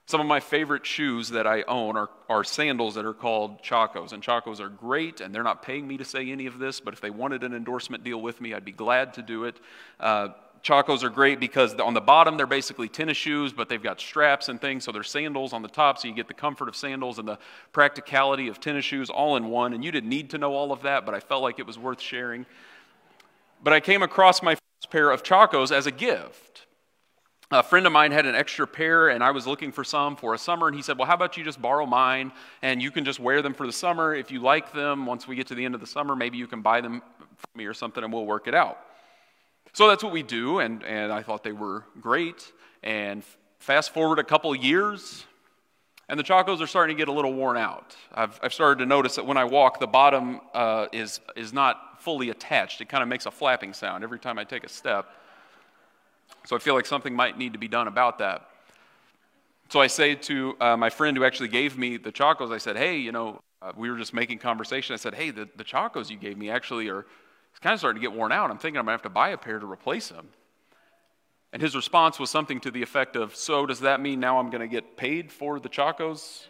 Some 0.09 0.23
of 0.23 0.27
my 0.27 0.41
favorite 0.41 0.87
shoes 0.87 1.29
that 1.29 1.47
I 1.47 1.65
own 1.69 1.99
are, 1.99 2.09
are 2.31 2.43
sandals 2.43 2.95
that 2.95 3.05
are 3.05 3.13
called 3.13 3.63
Chacos. 3.63 4.15
And 4.15 4.23
Chacos 4.23 4.59
are 4.59 4.71
great, 4.71 5.21
and 5.21 5.35
they're 5.35 5.43
not 5.43 5.61
paying 5.61 5.87
me 5.87 5.99
to 5.99 6.05
say 6.05 6.31
any 6.31 6.47
of 6.47 6.59
this, 6.59 6.81
but 6.81 6.95
if 6.95 7.03
they 7.03 7.11
wanted 7.11 7.45
an 7.45 7.53
endorsement 7.53 8.05
deal 8.05 8.23
with 8.23 8.41
me, 8.41 8.55
I'd 8.55 8.65
be 8.65 8.73
glad 8.73 9.13
to 9.15 9.23
do 9.23 9.45
it. 9.45 9.61
Uh, 10.01 10.29
Chacos 10.63 11.03
are 11.03 11.11
great 11.11 11.41
because 11.41 11.75
on 11.75 11.93
the 11.93 12.01
bottom 12.01 12.39
they're 12.39 12.47
basically 12.47 12.89
tennis 12.89 13.19
shoes, 13.19 13.53
but 13.53 13.69
they've 13.69 13.83
got 13.83 14.01
straps 14.01 14.49
and 14.49 14.59
things, 14.59 14.85
so 14.85 14.93
they're 14.93 15.03
sandals 15.03 15.53
on 15.53 15.61
the 15.61 15.69
top, 15.69 15.99
so 15.99 16.09
you 16.09 16.15
get 16.15 16.27
the 16.27 16.33
comfort 16.33 16.71
of 16.71 16.75
sandals 16.75 17.19
and 17.19 17.29
the 17.29 17.39
practicality 17.73 18.49
of 18.49 18.61
tennis 18.61 18.87
shoes 18.87 19.11
all 19.11 19.37
in 19.37 19.51
one. 19.51 19.75
And 19.75 19.85
you 19.85 19.93
didn't 19.93 20.09
need 20.09 20.31
to 20.31 20.39
know 20.39 20.55
all 20.55 20.73
of 20.73 20.81
that, 20.85 21.05
but 21.05 21.15
I 21.15 21.21
felt 21.21 21.43
like 21.43 21.59
it 21.59 21.67
was 21.67 21.79
worth 21.79 22.01
sharing. 22.01 22.47
But 23.63 23.75
I 23.75 23.81
came 23.81 24.03
across 24.03 24.43
my 24.43 24.55
first 24.55 24.91
pair 24.91 25.11
of 25.11 25.23
Chacos 25.23 25.71
as 25.71 25.87
a 25.87 25.93
gift. 25.93 26.48
A 27.51 27.63
friend 27.63 27.87
of 27.87 27.93
mine 27.93 28.13
had 28.13 28.27
an 28.27 28.35
extra 28.35 28.67
pair, 28.67 29.09
and 29.09 29.25
I 29.25 29.31
was 29.31 29.47
looking 29.47 29.73
for 29.73 29.83
some 29.83 30.17
for 30.17 30.35
a 30.35 30.39
summer. 30.39 30.67
And 30.67 30.77
he 30.77 30.83
said, 30.83 30.99
Well, 30.99 31.07
how 31.07 31.15
about 31.15 31.39
you 31.39 31.45
just 31.45 31.63
borrow 31.63 31.87
mine 31.87 32.31
and 32.61 32.83
you 32.83 32.91
can 32.91 33.07
just 33.07 33.19
wear 33.19 33.41
them 33.41 33.55
for 33.55 33.67
the 33.67 33.73
summer? 33.73 34.15
If 34.15 34.31
you 34.31 34.41
like 34.41 34.73
them, 34.75 35.07
once 35.07 35.27
we 35.27 35.35
get 35.35 35.47
to 35.47 35.55
the 35.55 35.65
end 35.65 35.75
of 35.75 35.81
the 35.81 35.87
summer, 35.87 36.15
maybe 36.15 36.37
you 36.37 36.47
can 36.47 36.61
buy 36.61 36.83
them 36.83 37.01
for 37.37 37.59
me 37.59 37.65
or 37.65 37.73
something 37.73 38.05
and 38.05 38.13
we'll 38.13 38.27
work 38.27 38.49
it 38.49 38.55
out. 38.55 38.79
So 39.73 39.89
that's 39.89 40.03
what 40.03 40.13
we 40.13 40.23
do, 40.23 40.59
and, 40.59 40.83
and 40.83 41.11
I 41.11 41.23
thought 41.23 41.43
they 41.43 41.53
were 41.53 41.85
great. 42.01 42.53
And 42.83 43.23
fast 43.61 43.95
forward 43.95 44.19
a 44.19 44.25
couple 44.25 44.55
years, 44.55 45.25
and 46.11 46.19
the 46.19 46.25
Chacos 46.25 46.61
are 46.61 46.67
starting 46.67 46.97
to 46.97 47.01
get 47.01 47.09
a 47.09 47.13
little 47.13 47.33
worn 47.33 47.57
out. 47.57 47.97
I've, 48.13 48.39
I've 48.43 48.53
started 48.53 48.81
to 48.81 48.87
notice 48.87 49.17
that 49.17 49.27
when 49.27 49.37
I 49.39 49.45
walk, 49.45 49.81
the 49.81 49.87
bottom 49.87 50.41
uh, 50.53 50.87
is, 50.93 51.21
is 51.35 51.55
not 51.55 52.03
fully 52.03 52.29
attached. 52.29 52.81
It 52.83 52.89
kind 52.91 53.03
of 53.03 53.09
makes 53.09 53.25
a 53.25 53.31
flapping 53.31 53.73
sound 53.73 54.05
every 54.05 54.19
time 54.19 54.39
I 54.39 54.45
take 54.45 54.65
a 54.65 54.69
step. 54.69 55.09
So 56.49 56.57
I 56.57 56.61
feel 56.61 56.73
like 56.73 56.87
something 56.87 57.15
might 57.15 57.37
need 57.37 57.53
to 57.53 57.59
be 57.59 57.69
done 57.69 57.89
about 57.89 58.21
that. 58.21 58.49
So 59.69 59.83
I 59.83 59.87
say 59.87 60.15
to 60.15 60.57
uh, 60.59 60.79
my 60.79 60.89
friend 60.89 61.15
who 61.15 61.23
actually 61.23 61.49
gave 61.49 61.77
me 61.77 61.99
the 61.99 62.11
Chacos, 62.11 62.51
I 62.51 62.57
said, 62.57 62.75
hey, 62.75 62.97
you 62.97 63.13
know, 63.13 63.43
uh, 63.61 63.73
we 63.77 63.91
were 63.91 63.99
just 63.99 64.15
making 64.15 64.39
conversation. 64.39 64.95
I 64.95 64.97
said, 64.97 65.15
hey, 65.15 65.31
the, 65.31 65.47
the 65.57 65.63
Chacos 65.65 66.09
you 66.09 66.17
gave 66.17 66.39
me 66.39 66.49
actually 66.49 66.89
are 66.89 67.05
kind 67.61 67.75
of 67.75 67.81
starting 67.81 68.01
to 68.01 68.09
get 68.09 68.17
worn 68.17 68.33
out. 68.33 68.51
I'm 68.51 68.57
thinking 68.57 68.79
I'm 68.79 68.87
going 68.87 68.97
to 68.97 69.03
have 69.03 69.03
to 69.03 69.11
buy 69.11 69.29
a 69.29 69.37
pair 69.37 69.59
to 69.59 69.71
replace 69.71 70.09
them. 70.09 70.29
And 71.53 71.61
his 71.61 71.77
response 71.77 72.19
was 72.19 72.31
something 72.31 72.61
to 72.61 72.71
the 72.71 72.81
effect 72.81 73.15
of, 73.15 73.37
so 73.37 73.67
does 73.67 73.81
that 73.81 74.01
mean 74.01 74.19
now 74.19 74.39
I'm 74.39 74.49
going 74.49 74.63
to 74.63 74.69
get 74.69 74.97
paid 74.97 75.31
for 75.31 75.61
the 75.61 75.69
Chacos 75.69 76.47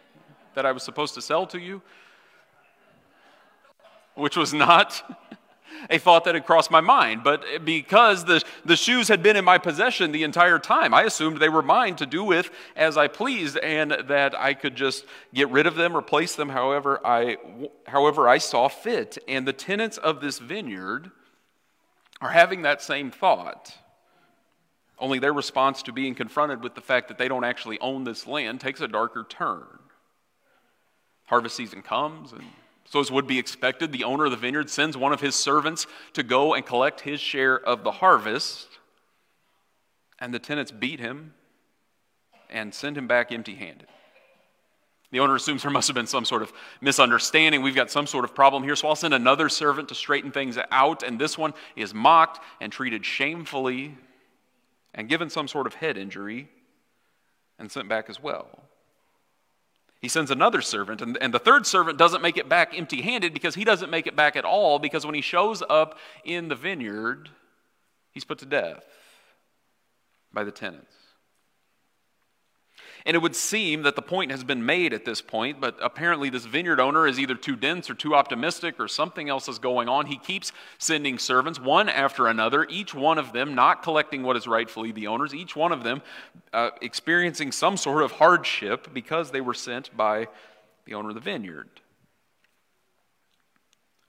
that 0.53 0.65
I 0.65 0.71
was 0.71 0.83
supposed 0.83 1.13
to 1.15 1.21
sell 1.21 1.45
to 1.47 1.59
you? 1.59 1.81
Which 4.15 4.37
was 4.37 4.53
not 4.53 5.03
a 5.89 5.97
thought 5.97 6.25
that 6.25 6.35
had 6.35 6.45
crossed 6.45 6.71
my 6.71 6.81
mind. 6.81 7.23
But 7.23 7.65
because 7.65 8.25
the, 8.25 8.43
the 8.65 8.75
shoes 8.75 9.07
had 9.07 9.21
been 9.21 9.35
in 9.35 9.45
my 9.45 9.57
possession 9.57 10.11
the 10.11 10.23
entire 10.23 10.59
time, 10.59 10.93
I 10.93 11.03
assumed 11.03 11.37
they 11.37 11.49
were 11.49 11.61
mine 11.61 11.95
to 11.97 12.05
do 12.05 12.23
with 12.23 12.49
as 12.75 12.97
I 12.97 13.07
pleased 13.07 13.57
and 13.57 13.91
that 13.91 14.39
I 14.39 14.53
could 14.53 14.75
just 14.75 15.05
get 15.33 15.49
rid 15.49 15.67
of 15.67 15.75
them, 15.75 15.95
replace 15.95 16.35
them 16.35 16.49
however 16.49 16.99
I, 17.05 17.37
however 17.87 18.27
I 18.27 18.37
saw 18.37 18.67
fit. 18.67 19.17
And 19.27 19.47
the 19.47 19.53
tenants 19.53 19.97
of 19.97 20.21
this 20.21 20.39
vineyard 20.39 21.11
are 22.21 22.31
having 22.31 22.63
that 22.63 22.81
same 22.81 23.11
thought. 23.11 23.73
Only 24.97 25.19
their 25.19 25.33
response 25.33 25.81
to 25.83 25.93
being 25.93 26.13
confronted 26.13 26.61
with 26.61 26.75
the 26.75 26.81
fact 26.81 27.07
that 27.07 27.17
they 27.17 27.29
don't 27.29 27.45
actually 27.45 27.79
own 27.79 28.03
this 28.03 28.27
land 28.27 28.59
takes 28.59 28.81
a 28.81 28.87
darker 28.87 29.25
turn. 29.27 29.79
Harvest 31.27 31.55
season 31.55 31.81
comes 31.81 32.33
and 32.33 32.43
so, 32.89 32.99
as 32.99 33.11
would 33.11 33.27
be 33.27 33.37
expected, 33.37 33.91
the 33.91 34.03
owner 34.03 34.25
of 34.25 34.31
the 34.31 34.37
vineyard 34.37 34.67
sends 34.67 34.97
one 34.97 35.13
of 35.13 35.21
his 35.21 35.35
servants 35.35 35.85
to 36.13 36.23
go 36.23 36.55
and 36.55 36.65
collect 36.65 37.01
his 37.01 37.19
share 37.19 37.55
of 37.55 37.83
the 37.83 37.91
harvest. 37.91 38.67
And 40.17 40.33
the 40.33 40.39
tenants 40.39 40.71
beat 40.71 40.99
him 40.99 41.35
and 42.49 42.73
send 42.73 42.97
him 42.97 43.05
back 43.05 43.31
empty 43.31 43.53
handed. 43.53 43.85
The 45.11 45.19
owner 45.19 45.35
assumes 45.35 45.61
there 45.61 45.69
must 45.69 45.87
have 45.87 45.93
been 45.93 46.07
some 46.07 46.25
sort 46.25 46.41
of 46.41 46.51
misunderstanding. 46.81 47.61
We've 47.61 47.75
got 47.75 47.91
some 47.91 48.07
sort 48.07 48.25
of 48.25 48.33
problem 48.33 48.63
here, 48.63 48.75
so 48.75 48.87
I'll 48.87 48.95
send 48.95 49.13
another 49.13 49.49
servant 49.49 49.89
to 49.89 49.95
straighten 49.95 50.31
things 50.31 50.57
out. 50.71 51.03
And 51.03 51.19
this 51.19 51.37
one 51.37 51.53
is 51.75 51.93
mocked 51.93 52.43
and 52.59 52.73
treated 52.73 53.05
shamefully 53.05 53.95
and 54.95 55.07
given 55.07 55.29
some 55.29 55.47
sort 55.47 55.67
of 55.67 55.75
head 55.75 55.95
injury 55.95 56.49
and 57.59 57.71
sent 57.71 57.87
back 57.87 58.09
as 58.09 58.19
well. 58.19 58.47
He 60.01 60.07
sends 60.07 60.31
another 60.31 60.61
servant, 60.61 61.01
and, 61.01 61.17
and 61.19 61.33
the 61.33 61.39
third 61.39 61.65
servant 61.65 61.97
doesn't 61.97 62.21
make 62.21 62.37
it 62.37 62.47
back 62.47 62.77
empty 62.77 63.01
handed 63.01 63.33
because 63.33 63.55
he 63.55 63.65
doesn't 63.65 63.89
make 63.89 64.07
it 64.07 64.15
back 64.15 64.37
at 64.37 64.45
all 64.45 64.79
because 64.79 65.05
when 65.05 65.15
he 65.15 65.21
shows 65.21 65.61
up 65.69 65.97
in 66.23 66.47
the 66.47 66.55
vineyard, 66.55 67.29
he's 68.11 68.23
put 68.23 68.37
to 68.39 68.45
death 68.45 68.85
by 70.31 70.43
the 70.45 70.51
tenants. 70.51 70.93
And 73.05 73.15
it 73.15 73.19
would 73.19 73.35
seem 73.35 73.83
that 73.83 73.95
the 73.95 74.01
point 74.01 74.31
has 74.31 74.43
been 74.43 74.65
made 74.65 74.93
at 74.93 75.05
this 75.05 75.21
point, 75.21 75.61
but 75.61 75.77
apparently 75.81 76.29
this 76.29 76.45
vineyard 76.45 76.79
owner 76.79 77.07
is 77.07 77.19
either 77.19 77.35
too 77.35 77.55
dense 77.55 77.89
or 77.89 77.93
too 77.93 78.15
optimistic 78.15 78.79
or 78.79 78.87
something 78.87 79.29
else 79.29 79.47
is 79.47 79.59
going 79.59 79.87
on. 79.87 80.07
He 80.07 80.17
keeps 80.17 80.51
sending 80.77 81.17
servants 81.17 81.59
one 81.59 81.89
after 81.89 82.27
another, 82.27 82.65
each 82.69 82.93
one 82.93 83.17
of 83.17 83.31
them 83.31 83.55
not 83.55 83.83
collecting 83.83 84.23
what 84.23 84.35
is 84.35 84.47
rightfully 84.47 84.91
the 84.91 85.07
owner's, 85.07 85.33
each 85.33 85.55
one 85.55 85.71
of 85.71 85.83
them 85.83 86.01
uh, 86.53 86.71
experiencing 86.81 87.51
some 87.51 87.77
sort 87.77 88.03
of 88.03 88.13
hardship 88.13 88.93
because 88.93 89.31
they 89.31 89.41
were 89.41 89.53
sent 89.53 89.95
by 89.95 90.27
the 90.85 90.93
owner 90.93 91.09
of 91.09 91.15
the 91.15 91.21
vineyard. 91.21 91.69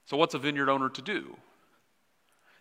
So, 0.07 0.17
what's 0.17 0.35
a 0.35 0.39
vineyard 0.39 0.69
owner 0.69 0.89
to 0.89 1.03
do? 1.03 1.37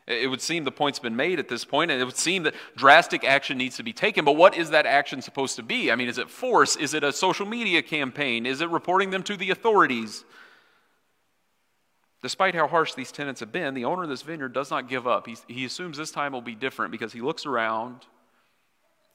It 0.10 0.28
would 0.28 0.42
seem 0.42 0.64
the 0.64 0.72
point's 0.72 0.98
been 0.98 1.16
made 1.16 1.38
at 1.38 1.48
this 1.48 1.64
point, 1.64 1.92
and 1.92 2.02
it 2.02 2.04
would 2.04 2.18
seem 2.18 2.42
that 2.44 2.56
drastic 2.76 3.24
action 3.24 3.60
needs 3.60 3.78
to 3.78 3.84
be 3.84 3.94
taken. 3.94 4.26
But 4.26 4.38
what 4.38 4.58
is 4.58 4.72
that 4.72 4.88
action 4.88 5.22
supposed 5.22 5.56
to 5.58 5.64
be? 5.64 5.92
I 5.92 5.96
mean, 5.96 6.08
is 6.08 6.18
it 6.18 6.32
force? 6.32 6.76
Is 6.76 6.96
it 6.96 7.04
a 7.04 7.14
social 7.14 7.46
media 7.46 7.84
campaign? 7.84 8.48
Is 8.48 8.60
it 8.60 8.72
reporting 8.72 9.12
them 9.12 9.22
to 9.24 9.38
the 9.38 9.52
authorities? 9.52 10.26
Despite 12.24 12.56
how 12.56 12.68
harsh 12.68 12.96
these 12.96 13.12
tenants 13.12 13.40
have 13.40 13.52
been, 13.52 13.76
the 13.76 13.86
owner 13.86 14.02
of 14.02 14.10
this 14.10 14.24
vineyard 14.24 14.52
does 14.52 14.72
not 14.72 14.90
give 14.90 15.06
up. 15.08 15.28
He, 15.28 15.38
he 15.48 15.64
assumes 15.64 15.96
this 15.96 16.10
time 16.10 16.32
will 16.32 16.42
be 16.42 16.56
different 16.56 16.92
because 16.92 17.14
he 17.14 17.22
looks 17.22 17.46
around, 17.46 18.08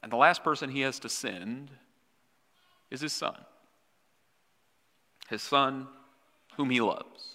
and 0.00 0.12
the 0.12 0.16
last 0.16 0.44
person 0.44 0.70
he 0.70 0.82
has 0.82 1.00
to 1.00 1.08
send 1.08 1.70
is 2.92 3.00
his 3.00 3.12
son. 3.12 3.36
His 5.28 5.42
son, 5.42 5.88
whom 6.56 6.70
he 6.70 6.80
loves. 6.80 7.34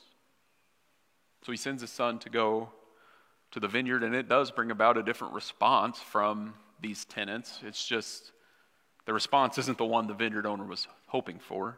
So 1.46 1.52
he 1.52 1.58
sends 1.58 1.82
his 1.82 1.92
son 1.92 2.20
to 2.20 2.30
go 2.30 2.70
to 3.52 3.60
the 3.60 3.68
vineyard, 3.68 4.04
and 4.04 4.16
it 4.16 4.30
does 4.30 4.52
bring 4.52 4.72
about 4.72 4.98
a 4.98 5.04
different 5.04 5.34
response 5.34 6.00
from 6.00 6.54
these 6.82 7.06
tenants. 7.06 7.60
It's 7.64 7.86
just 7.86 8.32
the 9.06 9.14
response 9.14 9.58
isn't 9.58 9.78
the 9.78 9.86
one 9.86 10.08
the 10.08 10.14
vineyard 10.14 10.46
owner 10.46 10.66
was 10.66 10.88
hoping 11.08 11.40
for. 11.40 11.78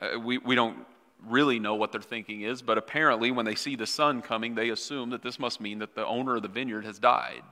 Uh, 0.00 0.18
we, 0.20 0.38
we 0.38 0.54
don't 0.54 0.86
really 1.26 1.58
know 1.58 1.74
what 1.74 1.92
their 1.92 2.00
thinking 2.00 2.42
is, 2.42 2.62
but 2.62 2.78
apparently, 2.78 3.30
when 3.30 3.46
they 3.46 3.54
see 3.54 3.76
the 3.76 3.86
son 3.86 4.22
coming, 4.22 4.54
they 4.54 4.68
assume 4.68 5.10
that 5.10 5.22
this 5.22 5.38
must 5.38 5.60
mean 5.60 5.78
that 5.78 5.94
the 5.94 6.06
owner 6.06 6.36
of 6.36 6.42
the 6.42 6.48
vineyard 6.48 6.84
has 6.84 6.98
died. 6.98 7.42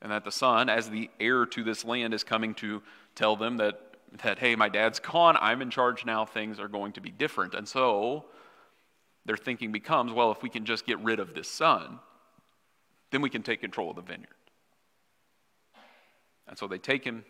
And 0.00 0.12
that 0.12 0.24
the 0.24 0.32
son, 0.32 0.68
as 0.68 0.88
the 0.88 1.10
heir 1.20 1.44
to 1.46 1.64
this 1.64 1.84
land, 1.84 2.14
is 2.14 2.24
coming 2.24 2.54
to 2.54 2.82
tell 3.14 3.36
them 3.36 3.56
that, 3.58 3.80
that 4.22 4.38
hey, 4.38 4.54
my 4.54 4.68
dad's 4.68 5.00
gone, 5.00 5.36
I'm 5.40 5.60
in 5.60 5.70
charge 5.70 6.04
now, 6.04 6.24
things 6.24 6.58
are 6.58 6.68
going 6.68 6.92
to 6.92 7.00
be 7.00 7.10
different. 7.10 7.54
And 7.54 7.68
so, 7.68 8.24
their 9.28 9.36
thinking 9.36 9.70
becomes 9.70 10.10
well, 10.10 10.32
if 10.32 10.42
we 10.42 10.48
can 10.48 10.64
just 10.64 10.86
get 10.86 10.98
rid 11.00 11.20
of 11.20 11.34
this 11.34 11.48
son, 11.48 12.00
then 13.10 13.20
we 13.20 13.28
can 13.28 13.42
take 13.42 13.60
control 13.60 13.90
of 13.90 13.96
the 13.96 14.02
vineyard. 14.02 14.28
And 16.48 16.56
so 16.56 16.66
they 16.66 16.78
take 16.78 17.04
him, 17.04 17.26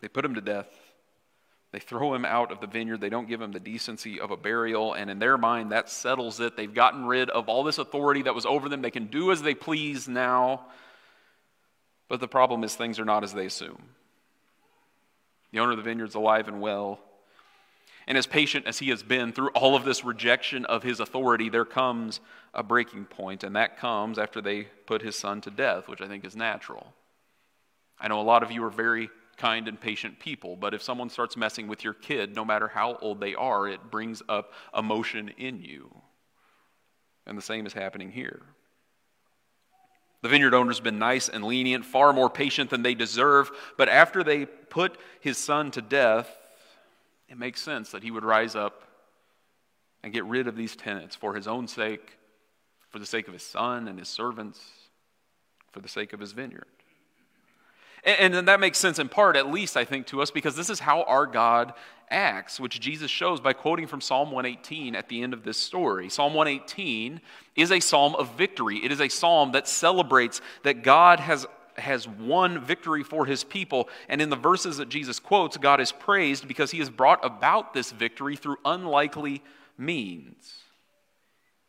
they 0.00 0.08
put 0.08 0.24
him 0.24 0.34
to 0.34 0.40
death, 0.40 0.74
they 1.72 1.78
throw 1.78 2.14
him 2.14 2.24
out 2.24 2.50
of 2.50 2.60
the 2.60 2.66
vineyard. 2.66 3.00
They 3.00 3.10
don't 3.10 3.28
give 3.28 3.40
him 3.40 3.52
the 3.52 3.60
decency 3.60 4.18
of 4.18 4.30
a 4.30 4.36
burial. 4.36 4.94
And 4.94 5.08
in 5.08 5.20
their 5.20 5.38
mind, 5.38 5.70
that 5.70 5.88
settles 5.88 6.40
it. 6.40 6.56
They've 6.56 6.74
gotten 6.74 7.04
rid 7.04 7.30
of 7.30 7.48
all 7.48 7.62
this 7.62 7.78
authority 7.78 8.22
that 8.22 8.34
was 8.34 8.44
over 8.44 8.68
them. 8.68 8.82
They 8.82 8.90
can 8.90 9.06
do 9.06 9.30
as 9.30 9.40
they 9.40 9.54
please 9.54 10.08
now. 10.08 10.66
But 12.08 12.18
the 12.18 12.26
problem 12.26 12.64
is, 12.64 12.74
things 12.74 12.98
are 12.98 13.04
not 13.04 13.22
as 13.22 13.32
they 13.32 13.46
assume. 13.46 13.80
The 15.52 15.60
owner 15.60 15.72
of 15.72 15.76
the 15.76 15.84
vineyard's 15.84 16.16
alive 16.16 16.48
and 16.48 16.60
well. 16.60 16.98
And 18.10 18.18
as 18.18 18.26
patient 18.26 18.66
as 18.66 18.80
he 18.80 18.88
has 18.88 19.04
been 19.04 19.32
through 19.32 19.50
all 19.50 19.76
of 19.76 19.84
this 19.84 20.04
rejection 20.04 20.64
of 20.64 20.82
his 20.82 20.98
authority, 20.98 21.48
there 21.48 21.64
comes 21.64 22.18
a 22.52 22.60
breaking 22.60 23.04
point, 23.04 23.44
and 23.44 23.54
that 23.54 23.78
comes 23.78 24.18
after 24.18 24.40
they 24.40 24.64
put 24.64 25.00
his 25.00 25.14
son 25.14 25.40
to 25.42 25.50
death, 25.50 25.86
which 25.86 26.00
I 26.00 26.08
think 26.08 26.24
is 26.24 26.34
natural. 26.34 26.92
I 28.00 28.08
know 28.08 28.20
a 28.20 28.22
lot 28.22 28.42
of 28.42 28.50
you 28.50 28.64
are 28.64 28.70
very 28.70 29.10
kind 29.36 29.68
and 29.68 29.80
patient 29.80 30.18
people, 30.18 30.56
but 30.56 30.74
if 30.74 30.82
someone 30.82 31.08
starts 31.08 31.36
messing 31.36 31.68
with 31.68 31.84
your 31.84 31.94
kid, 31.94 32.34
no 32.34 32.44
matter 32.44 32.66
how 32.66 32.96
old 32.96 33.20
they 33.20 33.36
are, 33.36 33.68
it 33.68 33.92
brings 33.92 34.24
up 34.28 34.54
emotion 34.76 35.28
in 35.38 35.60
you. 35.60 35.94
And 37.28 37.38
the 37.38 37.42
same 37.42 37.64
is 37.64 37.74
happening 37.74 38.10
here. 38.10 38.42
The 40.22 40.28
vineyard 40.28 40.52
owner's 40.52 40.80
been 40.80 40.98
nice 40.98 41.28
and 41.28 41.44
lenient, 41.44 41.84
far 41.84 42.12
more 42.12 42.28
patient 42.28 42.70
than 42.70 42.82
they 42.82 42.94
deserve, 42.94 43.52
but 43.78 43.88
after 43.88 44.24
they 44.24 44.46
put 44.46 44.98
his 45.20 45.38
son 45.38 45.70
to 45.70 45.80
death, 45.80 46.39
it 47.30 47.38
makes 47.38 47.62
sense 47.62 47.92
that 47.92 48.02
he 48.02 48.10
would 48.10 48.24
rise 48.24 48.56
up 48.56 48.82
and 50.02 50.12
get 50.12 50.24
rid 50.24 50.48
of 50.48 50.56
these 50.56 50.74
tenants 50.74 51.14
for 51.14 51.34
his 51.34 51.46
own 51.46 51.68
sake, 51.68 52.18
for 52.90 52.98
the 52.98 53.06
sake 53.06 53.28
of 53.28 53.32
his 53.32 53.42
son 53.42 53.86
and 53.86 53.98
his 53.98 54.08
servants, 54.08 54.60
for 55.70 55.80
the 55.80 55.88
sake 55.88 56.12
of 56.12 56.20
his 56.20 56.32
vineyard. 56.32 56.66
And, 58.02 58.34
and 58.34 58.48
that 58.48 58.60
makes 58.60 58.78
sense 58.78 58.98
in 58.98 59.08
part, 59.08 59.36
at 59.36 59.50
least, 59.50 59.76
I 59.76 59.84
think, 59.84 60.06
to 60.08 60.22
us, 60.22 60.30
because 60.30 60.56
this 60.56 60.70
is 60.70 60.80
how 60.80 61.02
our 61.02 61.26
God 61.26 61.74
acts, 62.10 62.58
which 62.58 62.80
Jesus 62.80 63.10
shows 63.10 63.40
by 63.40 63.52
quoting 63.52 63.86
from 63.86 64.00
Psalm 64.00 64.32
118 64.32 64.96
at 64.96 65.08
the 65.08 65.22
end 65.22 65.32
of 65.32 65.44
this 65.44 65.58
story. 65.58 66.08
Psalm 66.08 66.34
118 66.34 67.20
is 67.54 67.70
a 67.70 67.78
psalm 67.78 68.16
of 68.16 68.36
victory, 68.36 68.78
it 68.84 68.90
is 68.90 69.00
a 69.00 69.08
psalm 69.08 69.52
that 69.52 69.68
celebrates 69.68 70.40
that 70.64 70.82
God 70.82 71.20
has 71.20 71.46
has 71.80 72.06
won 72.06 72.64
victory 72.64 73.02
for 73.02 73.26
his 73.26 73.44
people. 73.44 73.88
And 74.08 74.22
in 74.22 74.30
the 74.30 74.36
verses 74.36 74.76
that 74.76 74.88
Jesus 74.88 75.18
quotes, 75.18 75.56
God 75.56 75.80
is 75.80 75.92
praised 75.92 76.46
because 76.46 76.70
he 76.70 76.78
has 76.78 76.90
brought 76.90 77.24
about 77.24 77.74
this 77.74 77.90
victory 77.90 78.36
through 78.36 78.58
unlikely 78.64 79.42
means. 79.76 80.60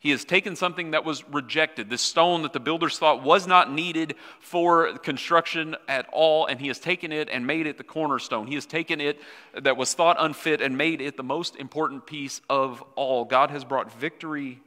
He 0.01 0.09
has 0.09 0.25
taken 0.25 0.55
something 0.55 0.91
that 0.91 1.05
was 1.05 1.23
rejected, 1.29 1.91
this 1.91 2.01
stone 2.01 2.41
that 2.41 2.53
the 2.53 2.59
builders 2.59 2.97
thought 2.97 3.21
was 3.21 3.45
not 3.45 3.71
needed 3.71 4.15
for 4.39 4.97
construction 4.97 5.75
at 5.87 6.07
all, 6.11 6.47
and 6.47 6.59
he 6.59 6.69
has 6.69 6.79
taken 6.79 7.11
it 7.11 7.29
and 7.31 7.45
made 7.45 7.67
it 7.67 7.77
the 7.77 7.83
cornerstone. 7.83 8.47
He 8.47 8.55
has 8.55 8.65
taken 8.65 8.99
it 8.99 9.21
that 9.53 9.77
was 9.77 9.93
thought 9.93 10.17
unfit 10.19 10.59
and 10.59 10.75
made 10.75 11.01
it 11.01 11.17
the 11.17 11.23
most 11.23 11.55
important 11.55 12.07
piece 12.07 12.41
of 12.49 12.83
all. 12.95 13.25
God 13.25 13.51
has 13.51 13.63
brought 13.63 13.93
victory 13.93 14.59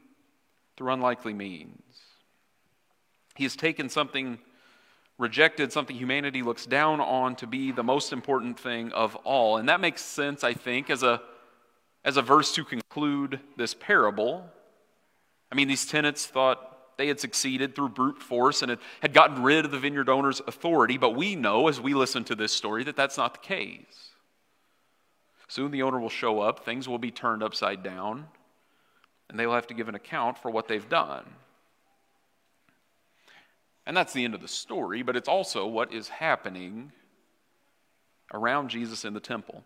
through 0.77 0.93
unlikely 0.93 1.35
means. 1.35 1.83
He 3.35 3.43
has 3.43 3.57
taken 3.57 3.89
something 3.89 4.39
rejected, 5.19 5.73
something 5.73 5.97
humanity 5.97 6.43
looks 6.43 6.67
down 6.67 7.01
on, 7.01 7.37
to 7.37 7.47
be 7.47 7.73
the 7.73 7.85
most 7.85 8.13
important 8.13 8.59
thing 8.59 8.93
of 8.93 9.15
all. 9.17 9.57
And 9.57 9.69
that 9.69 9.81
makes 9.81 10.03
sense, 10.03 10.43
I 10.43 10.55
think, 10.55 10.91
as 10.91 11.03
a, 11.03 11.23
as 12.05 12.17
a 12.17 12.23
verse 12.23 12.55
to 12.55 12.65
conclude 12.65 13.41
this 13.57 13.75
parable 13.75 14.51
I 15.55 15.57
mean, 15.57 15.69
these 15.69 15.87
tenants 15.87 16.27
thought 16.27 16.97
they 16.97 17.07
had 17.07 17.21
succeeded 17.21 17.77
through 17.77 17.91
brute 17.91 18.21
force 18.21 18.61
and 18.61 18.77
had 19.01 19.13
gotten 19.13 19.41
rid 19.45 19.65
of 19.65 19.71
the 19.71 19.79
vineyard 19.79 20.09
owner's 20.09 20.41
authority, 20.41 20.99
but 20.99 21.11
we 21.11 21.37
know 21.37 21.69
as 21.69 21.81
we 21.81 21.95
listen 21.95 22.25
to 22.25 22.35
this 22.35 22.53
story 22.53 22.83
that 22.83 22.97
that's 22.97 23.17
not 23.17 23.35
the 23.35 23.47
case. 23.47 24.11
Soon 25.47 25.71
the 25.71 25.85
owner 25.85 26.01
will 26.01 26.09
show 26.09 26.41
up, 26.41 26.65
things 26.65 26.89
will 26.89 26.99
be 26.99 27.13
turned 27.13 27.41
upside 27.41 27.85
down, 27.85 28.27
and 29.29 29.39
they 29.39 29.47
will 29.47 29.55
have 29.55 29.69
to 29.69 29.75
give 29.75 29.89
an 29.89 29.95
account 29.95 30.39
for 30.39 30.51
what 30.51 30.67
they've 30.67 30.89
done. 30.89 31.25
And 33.87 33.97
that's 33.97 34.13
the 34.13 34.25
end 34.25 34.35
of 34.35 34.41
the 34.41 34.49
story, 34.49 35.03
but 35.03 35.17
it's 35.17 35.29
also 35.29 35.67
what 35.67 35.93
is 35.93 36.09
happening 36.09 36.93
around 38.33 38.69
Jesus 38.71 39.05
in 39.05 39.13
the 39.13 39.21
temple. 39.21 39.63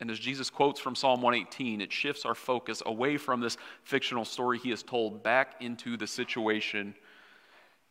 And 0.00 0.10
as 0.10 0.18
Jesus 0.18 0.50
quotes 0.50 0.80
from 0.80 0.94
Psalm 0.94 1.22
118, 1.22 1.80
it 1.80 1.92
shifts 1.92 2.24
our 2.24 2.34
focus 2.34 2.82
away 2.84 3.16
from 3.16 3.40
this 3.40 3.56
fictional 3.82 4.24
story 4.24 4.58
he 4.58 4.70
has 4.70 4.82
told 4.82 5.22
back 5.22 5.56
into 5.60 5.96
the 5.96 6.06
situation 6.06 6.94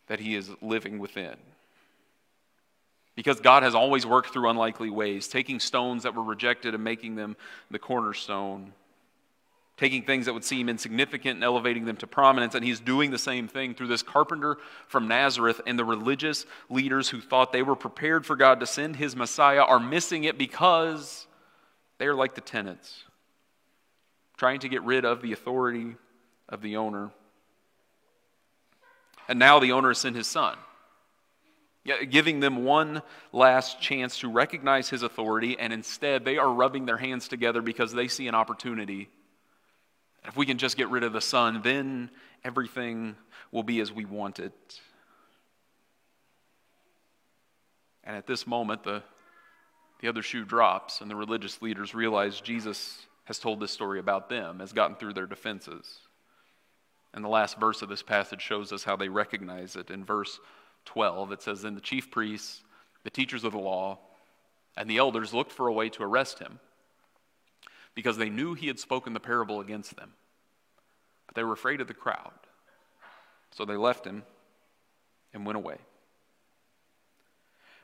that 0.08 0.20
he 0.20 0.36
is 0.36 0.52
living 0.62 1.00
within. 1.00 1.36
Because 3.16 3.40
God 3.40 3.64
has 3.64 3.74
always 3.74 4.06
worked 4.06 4.34
through 4.34 4.50
unlikely 4.50 4.90
ways, 4.90 5.28
taking 5.28 5.60
stones 5.60 6.04
that 6.04 6.14
were 6.14 6.24
rejected 6.24 6.76
and 6.76 6.84
making 6.84 7.16
them 7.16 7.38
the 7.72 7.80
cornerstone, 7.80 8.74
taking 9.78 10.04
things 10.04 10.26
that 10.26 10.34
would 10.34 10.44
seem 10.44 10.70
insignificant 10.70 11.36
and 11.36 11.44
elevating 11.44 11.86
them 11.86 11.98
to 11.98 12.08
prominence. 12.08 12.56
And 12.56 12.64
he's 12.64 12.80
doing 12.80 13.12
the 13.12 13.18
same 13.18 13.48
thing 13.48 13.74
through 13.74 13.88
this 13.88 14.04
carpenter 14.04 14.58
from 14.88 15.08
Nazareth. 15.08 15.60
And 15.68 15.78
the 15.78 15.84
religious 15.84 16.46
leaders 16.70 17.10
who 17.10 17.20
thought 17.20 17.52
they 17.52 17.64
were 17.64 17.76
prepared 17.76 18.26
for 18.26 18.36
God 18.36 18.62
to 18.62 18.66
send 18.66 18.96
his 18.96 19.16
Messiah 19.16 19.64
are 19.64 19.80
missing 19.80 20.24
it 20.24 20.38
because 20.38 21.28
they 21.98 22.08
are 22.08 22.16
like 22.16 22.36
the 22.36 22.42
tenants, 22.42 23.04
trying 24.38 24.60
to 24.62 24.70
get 24.70 24.84
rid 24.84 25.04
of 25.04 25.22
the 25.22 25.34
authority 25.34 25.96
of 26.48 26.62
the 26.62 26.78
owner. 26.78 27.12
And 29.28 29.40
now 29.40 29.60
the 29.60 29.72
owner 29.72 29.90
has 29.90 29.98
sent 29.98 30.16
his 30.16 30.28
son, 30.28 30.58
giving 32.10 32.40
them 32.40 32.64
one 32.64 33.02
last 33.34 33.82
chance 33.82 34.20
to 34.20 34.30
recognize 34.30 34.90
his 34.90 35.04
authority, 35.04 35.58
and 35.60 35.74
instead 35.74 36.24
they 36.24 36.38
are 36.38 36.50
rubbing 36.50 36.86
their 36.86 36.98
hands 36.98 37.28
together 37.28 37.62
because 37.62 37.92
they 37.92 38.08
see 38.08 38.28
an 38.28 38.36
opportunity. 38.36 39.10
If 40.28 40.36
we 40.36 40.46
can 40.46 40.58
just 40.58 40.78
get 40.78 40.90
rid 40.90 41.04
of 41.04 41.14
the 41.14 41.22
son, 41.22 41.62
then 41.64 42.10
everything 42.44 43.16
will 43.52 43.64
be 43.64 43.80
as 43.80 43.92
we 43.92 44.06
want 44.06 44.40
it. 44.40 44.54
And 48.04 48.16
at 48.16 48.28
this 48.28 48.46
moment, 48.46 48.84
the 48.84 49.04
the 50.06 50.10
other 50.10 50.22
shoe 50.22 50.46
drops, 50.46 51.02
and 51.02 51.10
the 51.10 51.16
religious 51.16 51.62
leaders 51.62 51.96
realize 51.96 52.42
Jesus 52.42 53.08
has 53.24 53.40
told 53.40 53.60
this 53.60 53.72
story 53.72 54.00
about 54.00 54.30
them, 54.30 54.60
has 54.60 54.74
gotten 54.74 54.96
through 54.96 55.14
their 55.14 55.26
defenses. 55.26 56.00
And 57.14 57.24
the 57.24 57.30
last 57.30 57.60
verse 57.60 57.82
of 57.82 57.90
this 57.90 58.04
passage 58.04 58.42
shows 58.42 58.72
us 58.72 58.84
how 58.84 58.96
they 58.98 59.10
recognize 59.10 59.76
it. 59.76 59.90
In 59.90 60.04
verse 60.04 60.40
12, 60.86 61.32
it 61.32 61.42
says, 61.42 61.62
Then 61.62 61.76
the 61.76 61.82
chief 61.82 62.12
priests, 62.12 62.62
the 63.04 63.10
teachers 63.10 63.44
of 63.44 63.54
the 63.54 63.58
law, 63.58 64.00
and 64.78 64.90
the 64.90 64.98
elders 64.98 65.34
looked 65.34 65.52
for 65.52 65.68
a 65.68 65.74
way 65.74 65.90
to 65.90 66.04
arrest 66.04 66.40
him 66.40 66.60
because 67.96 68.18
they 68.18 68.30
knew 68.30 68.54
he 68.54 68.68
had 68.68 68.80
spoken 68.80 69.14
the 69.14 69.20
parable 69.20 69.62
against 69.62 69.96
them. 69.96 70.14
But 71.26 71.36
they 71.36 71.44
were 71.44 71.54
afraid 71.54 71.82
of 71.82 71.88
the 71.88 71.94
crowd. 71.94 72.34
So 73.52 73.66
they 73.66 73.78
left 73.78 74.06
him 74.06 74.24
and 75.34 75.46
went 75.46 75.58
away. 75.58 75.78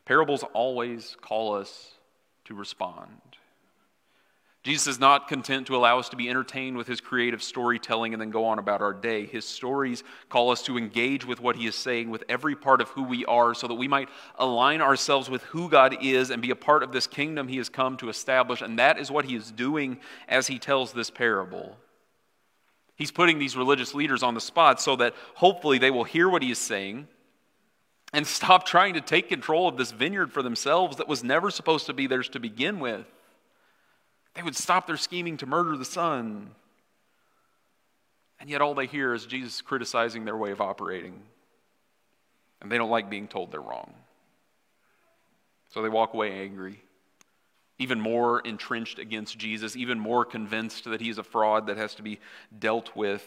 Parables 0.05 0.43
always 0.53 1.15
call 1.21 1.55
us 1.55 1.91
to 2.45 2.53
respond. 2.53 3.21
Jesus 4.63 4.85
is 4.85 4.99
not 4.99 5.27
content 5.27 5.65
to 5.67 5.75
allow 5.75 5.97
us 5.97 6.09
to 6.09 6.15
be 6.15 6.29
entertained 6.29 6.77
with 6.77 6.85
his 6.85 7.01
creative 7.01 7.41
storytelling 7.41 8.13
and 8.13 8.21
then 8.21 8.29
go 8.29 8.45
on 8.45 8.59
about 8.59 8.81
our 8.81 8.93
day. 8.93 9.25
His 9.25 9.43
stories 9.43 10.03
call 10.29 10.51
us 10.51 10.61
to 10.63 10.77
engage 10.77 11.25
with 11.25 11.41
what 11.41 11.55
he 11.55 11.65
is 11.65 11.73
saying 11.73 12.11
with 12.11 12.23
every 12.29 12.55
part 12.55 12.79
of 12.79 12.89
who 12.89 13.01
we 13.01 13.25
are 13.25 13.55
so 13.55 13.67
that 13.67 13.73
we 13.73 13.87
might 13.87 14.07
align 14.35 14.79
ourselves 14.79 15.31
with 15.31 15.41
who 15.45 15.67
God 15.67 15.97
is 16.03 16.29
and 16.29 16.43
be 16.43 16.51
a 16.51 16.55
part 16.55 16.83
of 16.83 16.91
this 16.91 17.07
kingdom 17.07 17.47
he 17.47 17.57
has 17.57 17.69
come 17.69 17.97
to 17.97 18.09
establish. 18.09 18.61
And 18.61 18.77
that 18.77 18.99
is 18.99 19.09
what 19.09 19.25
he 19.25 19.35
is 19.35 19.49
doing 19.49 19.99
as 20.27 20.45
he 20.45 20.59
tells 20.59 20.93
this 20.93 21.09
parable. 21.09 21.75
He's 22.95 23.11
putting 23.11 23.39
these 23.39 23.57
religious 23.57 23.95
leaders 23.95 24.21
on 24.21 24.35
the 24.35 24.41
spot 24.41 24.79
so 24.79 24.95
that 24.97 25.15
hopefully 25.33 25.79
they 25.79 25.89
will 25.89 26.03
hear 26.03 26.29
what 26.29 26.43
he 26.43 26.51
is 26.51 26.59
saying 26.59 27.07
and 28.13 28.27
stop 28.27 28.67
trying 28.67 28.93
to 28.93 29.01
take 29.01 29.27
control 29.27 29.67
of 29.67 29.77
this 29.77 29.91
vineyard 29.91 30.31
for 30.31 30.43
themselves 30.43 30.97
that 30.97 31.07
was 31.07 31.23
never 31.23 31.49
supposed 31.49 31.87
to 31.87 31.93
be 31.93 32.05
theirs 32.05 32.29
to 32.29 32.39
begin 32.39 32.79
with. 32.79 33.07
They 34.33 34.43
would 34.43 34.55
stop 34.55 34.87
their 34.87 34.97
scheming 34.97 35.37
to 35.37 35.45
murder 35.45 35.77
the 35.77 35.85
son. 35.85 36.51
And 38.39 38.49
yet, 38.49 38.61
all 38.61 38.73
they 38.73 38.87
hear 38.87 39.13
is 39.13 39.25
Jesus 39.25 39.61
criticizing 39.61 40.25
their 40.25 40.37
way 40.37 40.51
of 40.51 40.61
operating. 40.61 41.21
And 42.61 42.71
they 42.71 42.77
don't 42.77 42.89
like 42.89 43.09
being 43.09 43.27
told 43.27 43.51
they're 43.51 43.61
wrong. 43.61 43.93
So 45.69 45.81
they 45.81 45.89
walk 45.89 46.13
away 46.13 46.31
angry, 46.31 46.81
even 47.79 47.99
more 47.99 48.41
entrenched 48.41 48.99
against 48.99 49.37
Jesus, 49.37 49.75
even 49.75 49.99
more 49.99 50.25
convinced 50.25 50.85
that 50.85 51.01
he's 51.01 51.17
a 51.17 51.23
fraud 51.23 51.67
that 51.67 51.77
has 51.77 51.95
to 51.95 52.03
be 52.03 52.19
dealt 52.57 52.95
with, 52.95 53.25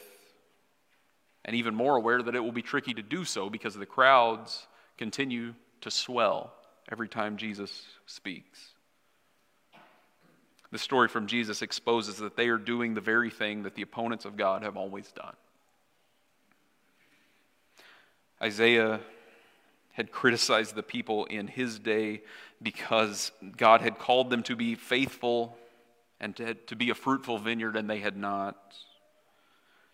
and 1.44 1.56
even 1.56 1.74
more 1.74 1.96
aware 1.96 2.22
that 2.22 2.34
it 2.34 2.40
will 2.40 2.52
be 2.52 2.62
tricky 2.62 2.92
to 2.94 3.02
do 3.02 3.24
so 3.24 3.48
because 3.48 3.74
the 3.74 3.86
crowds 3.86 4.66
continue 4.98 5.54
to 5.80 5.90
swell 5.90 6.52
every 6.90 7.08
time 7.08 7.36
Jesus 7.36 7.86
speaks. 8.06 8.73
The 10.74 10.80
story 10.80 11.06
from 11.06 11.28
Jesus 11.28 11.62
exposes 11.62 12.16
that 12.16 12.34
they 12.34 12.48
are 12.48 12.58
doing 12.58 12.94
the 12.94 13.00
very 13.00 13.30
thing 13.30 13.62
that 13.62 13.76
the 13.76 13.82
opponents 13.82 14.24
of 14.24 14.36
God 14.36 14.64
have 14.64 14.76
always 14.76 15.12
done. 15.12 15.36
Isaiah 18.42 18.98
had 19.92 20.10
criticized 20.10 20.74
the 20.74 20.82
people 20.82 21.26
in 21.26 21.46
his 21.46 21.78
day 21.78 22.22
because 22.60 23.30
God 23.56 23.82
had 23.82 24.00
called 24.00 24.30
them 24.30 24.42
to 24.42 24.56
be 24.56 24.74
faithful 24.74 25.56
and 26.18 26.34
to, 26.38 26.54
to 26.54 26.74
be 26.74 26.90
a 26.90 26.94
fruitful 26.96 27.38
vineyard, 27.38 27.76
and 27.76 27.88
they 27.88 28.00
had 28.00 28.16
not. 28.16 28.56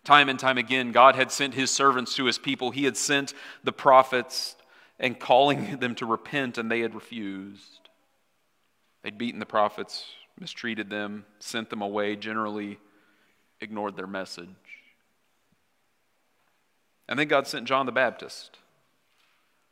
Time 0.03 0.31
and 0.31 0.39
time 0.39 0.57
again, 0.57 0.93
God 0.93 1.15
had 1.15 1.31
sent 1.31 1.53
his 1.53 1.71
servants 1.71 2.15
to 2.15 2.25
his 2.25 2.39
people. 2.39 2.71
He 2.71 2.85
had 2.85 2.97
sent 2.97 3.35
the 3.63 3.73
prophets 3.73 4.57
and 4.99 5.21
calling 5.21 5.77
them 5.81 5.95
to 5.97 6.07
repent, 6.07 6.57
and 6.57 6.71
they 6.71 6.81
had 6.81 6.95
refused. 6.95 7.81
They'd 9.03 9.19
beaten 9.19 9.41
the 9.41 9.47
prophets, 9.47 10.07
mistreated 10.41 10.91
them, 10.91 11.25
sent 11.39 11.71
them 11.71 11.83
away, 11.83 12.17
generally 12.17 12.79
ignored 13.61 13.97
their 13.97 14.07
message. 14.07 14.49
And 17.09 17.19
then 17.19 17.29
God 17.29 17.47
sent 17.47 17.67
John 17.67 17.87
the 17.87 17.93
Baptist 17.93 18.59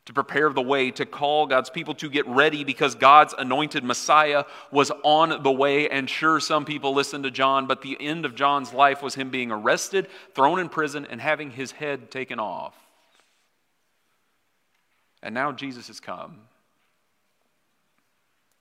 to 0.05 0.13
prepare 0.13 0.49
the 0.49 0.61
way, 0.61 0.89
to 0.89 1.05
call 1.05 1.45
God's 1.45 1.69
people 1.69 1.93
to 1.93 2.09
get 2.09 2.27
ready 2.27 2.63
because 2.63 2.95
God's 2.95 3.35
anointed 3.37 3.83
Messiah 3.83 4.43
was 4.71 4.91
on 5.03 5.43
the 5.43 5.51
way. 5.51 5.87
And 5.87 6.09
sure, 6.09 6.39
some 6.39 6.65
people 6.65 6.93
listened 6.93 7.25
to 7.25 7.31
John, 7.31 7.67
but 7.67 7.81
the 7.83 7.95
end 7.99 8.25
of 8.25 8.35
John's 8.35 8.73
life 8.73 9.03
was 9.03 9.15
him 9.15 9.29
being 9.29 9.51
arrested, 9.51 10.07
thrown 10.33 10.59
in 10.59 10.67
prison, 10.67 11.05
and 11.09 11.21
having 11.21 11.51
his 11.51 11.71
head 11.71 12.09
taken 12.09 12.39
off. 12.39 12.75
And 15.21 15.35
now 15.35 15.51
Jesus 15.51 15.87
has 15.87 15.99
come, 15.99 16.39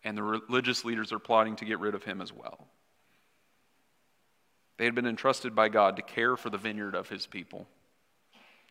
and 0.09 0.17
the 0.17 0.23
religious 0.23 0.87
leaders 0.87 1.13
are 1.13 1.19
plotting 1.19 1.55
to 1.55 1.67
get 1.67 1.81
rid 1.81 1.95
of 1.95 2.03
him 2.03 2.23
as 2.23 2.33
well. 2.33 2.67
They 4.79 4.87
had 4.87 4.95
been 4.95 5.07
entrusted 5.07 5.55
by 5.55 5.69
God 5.69 5.97
to 5.97 6.03
care 6.03 6.35
for 6.35 6.49
the 6.49 6.57
vineyard 6.57 6.95
of 6.95 7.11
his 7.11 7.27
people 7.27 7.69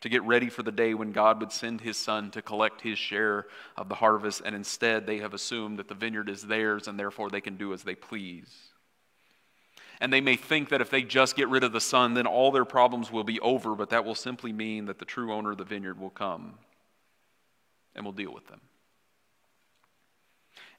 to 0.01 0.09
get 0.09 0.23
ready 0.23 0.49
for 0.49 0.63
the 0.63 0.71
day 0.71 0.95
when 0.95 1.11
God 1.11 1.39
would 1.39 1.51
send 1.51 1.81
his 1.81 1.95
son 1.95 2.31
to 2.31 2.41
collect 2.41 2.81
his 2.81 2.97
share 2.97 3.45
of 3.75 3.87
the 3.87 3.95
harvest, 3.95 4.41
and 4.45 4.55
instead 4.55 5.05
they 5.05 5.19
have 5.19 5.35
assumed 5.35 5.77
that 5.77 5.87
the 5.87 5.93
vineyard 5.93 6.27
is 6.27 6.41
theirs 6.41 6.87
and 6.87 6.99
therefore 6.99 7.29
they 7.29 7.41
can 7.41 7.55
do 7.55 7.71
as 7.71 7.83
they 7.83 7.95
please. 7.95 8.71
And 10.01 10.11
they 10.11 10.21
may 10.21 10.37
think 10.37 10.69
that 10.69 10.81
if 10.81 10.89
they 10.89 11.03
just 11.03 11.35
get 11.35 11.49
rid 11.49 11.63
of 11.63 11.71
the 11.71 11.81
son, 11.81 12.15
then 12.15 12.25
all 12.25 12.51
their 12.51 12.65
problems 12.65 13.11
will 13.11 13.23
be 13.23 13.39
over, 13.41 13.75
but 13.75 13.91
that 13.91 14.05
will 14.05 14.15
simply 14.15 14.53
mean 14.53 14.85
that 14.85 14.97
the 14.97 15.05
true 15.05 15.31
owner 15.31 15.51
of 15.51 15.57
the 15.59 15.63
vineyard 15.63 15.99
will 15.99 16.09
come 16.09 16.55
and 17.95 18.03
will 18.03 18.11
deal 18.11 18.33
with 18.33 18.47
them. 18.47 18.61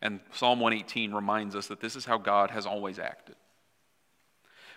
And 0.01 0.21
Psalm 0.33 0.61
118 0.61 1.13
reminds 1.13 1.57
us 1.57 1.67
that 1.69 1.81
this 1.81 1.97
is 1.97 2.05
how 2.05 2.19
God 2.19 2.51
has 2.51 2.67
always 2.67 2.99
acted. 2.99 3.37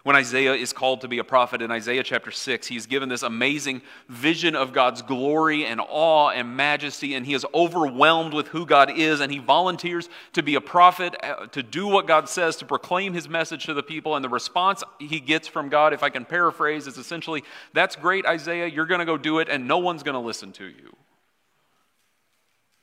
When 0.03 0.15
Isaiah 0.15 0.55
is 0.55 0.73
called 0.73 1.01
to 1.01 1.07
be 1.07 1.19
a 1.19 1.23
prophet 1.23 1.62
in 1.62 1.69
Isaiah 1.69 2.01
chapter 2.01 2.31
6, 2.31 2.65
he 2.65 2.75
is 2.75 2.88
given 2.88 3.07
this 3.07 3.21
amazing 3.21 3.84
vision 4.10 4.55
of 4.55 4.73
God's 4.73 5.03
glory 5.03 5.63
and 5.63 5.79
awe 5.79 6.29
and 6.29 6.57
majesty, 6.57 7.13
and 7.13 7.23
he 7.23 7.36
is 7.36 7.45
overwhelmed 7.53 8.34
with 8.34 8.47
who 8.47 8.65
God 8.65 8.89
is, 8.97 9.19
and 9.19 9.31
he 9.31 9.38
volunteers 9.38 10.10
to 10.34 10.41
be 10.41 10.55
a 10.55 10.62
prophet, 10.62 11.15
uh, 11.21 11.45
to 11.47 11.62
do 11.62 11.86
what 11.86 12.07
God 12.07 12.27
says, 12.27 12.55
to 12.57 12.65
proclaim 12.65 13.13
his 13.13 13.29
message 13.29 13.65
to 13.65 13.75
the 13.75 13.84
people. 13.84 14.15
And 14.15 14.25
the 14.25 14.29
response 14.29 14.84
he 14.97 15.19
gets 15.19 15.47
from 15.47 15.69
God, 15.69 15.93
if 15.93 16.01
I 16.01 16.10
can 16.10 16.25
paraphrase, 16.25 16.88
is 16.88 16.97
essentially, 16.97 17.43
That's 17.73 17.95
great, 17.95 18.25
Isaiah, 18.25 18.65
you're 18.65 18.88
going 18.88 18.99
to 18.99 19.05
go 19.05 19.17
do 19.17 19.38
it, 19.38 19.49
and 19.49 19.67
no 19.67 19.77
one's 19.77 20.01
going 20.01 20.15
to 20.15 20.19
listen 20.19 20.51
to 20.53 20.65
you. 20.65 20.95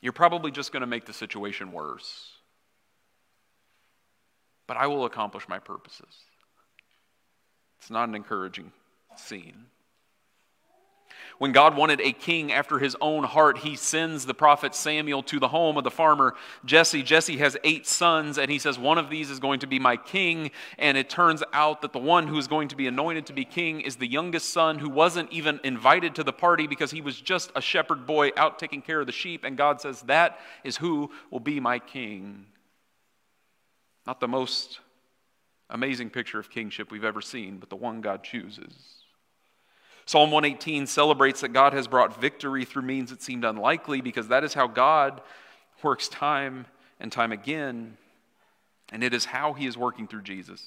You're 0.00 0.12
probably 0.12 0.50
just 0.50 0.72
going 0.72 0.80
to 0.82 0.86
make 0.86 1.06
the 1.06 1.12
situation 1.12 1.72
worse. 1.72 2.32
But 4.66 4.76
I 4.76 4.86
will 4.86 5.04
accomplish 5.06 5.48
my 5.48 5.58
purposes. 5.58 6.24
It's 7.80 7.90
not 7.90 8.08
an 8.08 8.14
encouraging 8.14 8.72
scene. 9.16 9.66
When 11.38 11.52
God 11.52 11.76
wanted 11.76 12.00
a 12.00 12.12
king 12.12 12.52
after 12.52 12.80
his 12.80 12.96
own 13.00 13.22
heart, 13.22 13.58
he 13.58 13.76
sends 13.76 14.26
the 14.26 14.34
prophet 14.34 14.74
Samuel 14.74 15.22
to 15.24 15.38
the 15.38 15.48
home 15.48 15.76
of 15.76 15.84
the 15.84 15.90
farmer 15.90 16.34
Jesse. 16.64 17.04
Jesse 17.04 17.36
has 17.38 17.56
eight 17.62 17.86
sons, 17.86 18.38
and 18.38 18.50
he 18.50 18.58
says, 18.58 18.76
One 18.76 18.98
of 18.98 19.08
these 19.08 19.30
is 19.30 19.38
going 19.38 19.60
to 19.60 19.68
be 19.68 19.78
my 19.78 19.96
king. 19.96 20.50
And 20.78 20.98
it 20.98 21.08
turns 21.08 21.44
out 21.52 21.82
that 21.82 21.92
the 21.92 22.00
one 22.00 22.26
who 22.26 22.38
is 22.38 22.48
going 22.48 22.66
to 22.68 22.76
be 22.76 22.88
anointed 22.88 23.26
to 23.26 23.32
be 23.32 23.44
king 23.44 23.80
is 23.80 23.96
the 23.96 24.08
youngest 24.08 24.50
son 24.50 24.80
who 24.80 24.90
wasn't 24.90 25.32
even 25.32 25.60
invited 25.62 26.16
to 26.16 26.24
the 26.24 26.32
party 26.32 26.66
because 26.66 26.90
he 26.90 27.00
was 27.00 27.20
just 27.20 27.52
a 27.54 27.60
shepherd 27.60 28.04
boy 28.04 28.30
out 28.36 28.58
taking 28.58 28.82
care 28.82 29.00
of 29.00 29.06
the 29.06 29.12
sheep. 29.12 29.44
And 29.44 29.56
God 29.56 29.80
says, 29.80 30.02
That 30.02 30.40
is 30.64 30.76
who 30.76 31.12
will 31.30 31.40
be 31.40 31.60
my 31.60 31.78
king. 31.78 32.46
Not 34.08 34.18
the 34.18 34.26
most 34.26 34.80
amazing 35.70 36.10
picture 36.10 36.40
of 36.40 36.50
kingship 36.50 36.90
we've 36.90 37.04
ever 37.04 37.20
seen, 37.20 37.58
but 37.58 37.70
the 37.70 37.76
one 37.76 38.00
God 38.00 38.24
chooses. 38.24 38.97
Psalm 40.08 40.30
118 40.30 40.86
celebrates 40.86 41.42
that 41.42 41.52
God 41.52 41.74
has 41.74 41.86
brought 41.86 42.18
victory 42.18 42.64
through 42.64 42.80
means 42.80 43.10
that 43.10 43.20
seemed 43.20 43.44
unlikely 43.44 44.00
because 44.00 44.28
that 44.28 44.42
is 44.42 44.54
how 44.54 44.66
God 44.66 45.20
works 45.82 46.08
time 46.08 46.64
and 46.98 47.12
time 47.12 47.30
again, 47.30 47.98
and 48.90 49.04
it 49.04 49.12
is 49.12 49.26
how 49.26 49.52
he 49.52 49.66
is 49.66 49.76
working 49.76 50.08
through 50.08 50.22
Jesus. 50.22 50.62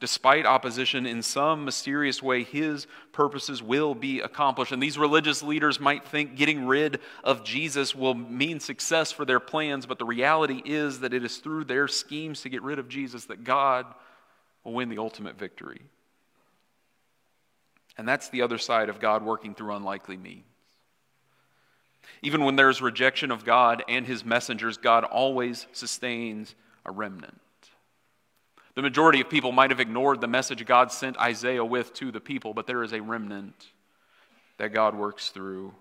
Despite 0.00 0.46
opposition, 0.46 1.04
in 1.04 1.22
some 1.22 1.66
mysterious 1.66 2.22
way, 2.22 2.44
his 2.44 2.86
purposes 3.12 3.62
will 3.62 3.94
be 3.94 4.20
accomplished. 4.20 4.72
And 4.72 4.82
these 4.82 4.96
religious 4.96 5.42
leaders 5.42 5.78
might 5.78 6.02
think 6.02 6.34
getting 6.34 6.66
rid 6.66 6.98
of 7.22 7.44
Jesus 7.44 7.94
will 7.94 8.14
mean 8.14 8.58
success 8.58 9.12
for 9.12 9.26
their 9.26 9.38
plans, 9.38 9.84
but 9.84 9.98
the 9.98 10.06
reality 10.06 10.62
is 10.64 11.00
that 11.00 11.12
it 11.12 11.22
is 11.22 11.36
through 11.36 11.64
their 11.64 11.88
schemes 11.88 12.40
to 12.40 12.48
get 12.48 12.62
rid 12.62 12.78
of 12.78 12.88
Jesus 12.88 13.26
that 13.26 13.44
God 13.44 13.84
will 14.64 14.72
win 14.72 14.88
the 14.88 14.96
ultimate 14.96 15.38
victory. 15.38 15.82
And 17.98 18.08
that's 18.08 18.28
the 18.28 18.42
other 18.42 18.58
side 18.58 18.88
of 18.88 19.00
God 19.00 19.24
working 19.24 19.54
through 19.54 19.74
unlikely 19.74 20.16
means. 20.16 20.44
Even 22.22 22.44
when 22.44 22.56
there's 22.56 22.80
rejection 22.80 23.30
of 23.30 23.44
God 23.44 23.82
and 23.88 24.06
his 24.06 24.24
messengers, 24.24 24.76
God 24.76 25.04
always 25.04 25.66
sustains 25.72 26.54
a 26.86 26.92
remnant. 26.92 27.40
The 28.74 28.82
majority 28.82 29.20
of 29.20 29.28
people 29.28 29.52
might 29.52 29.70
have 29.70 29.80
ignored 29.80 30.20
the 30.20 30.28
message 30.28 30.64
God 30.64 30.90
sent 30.90 31.18
Isaiah 31.18 31.64
with 31.64 31.92
to 31.94 32.10
the 32.10 32.20
people, 32.20 32.54
but 32.54 32.66
there 32.66 32.82
is 32.82 32.92
a 32.92 33.02
remnant 33.02 33.66
that 34.56 34.72
God 34.72 34.94
works 34.94 35.30
through. 35.30 35.74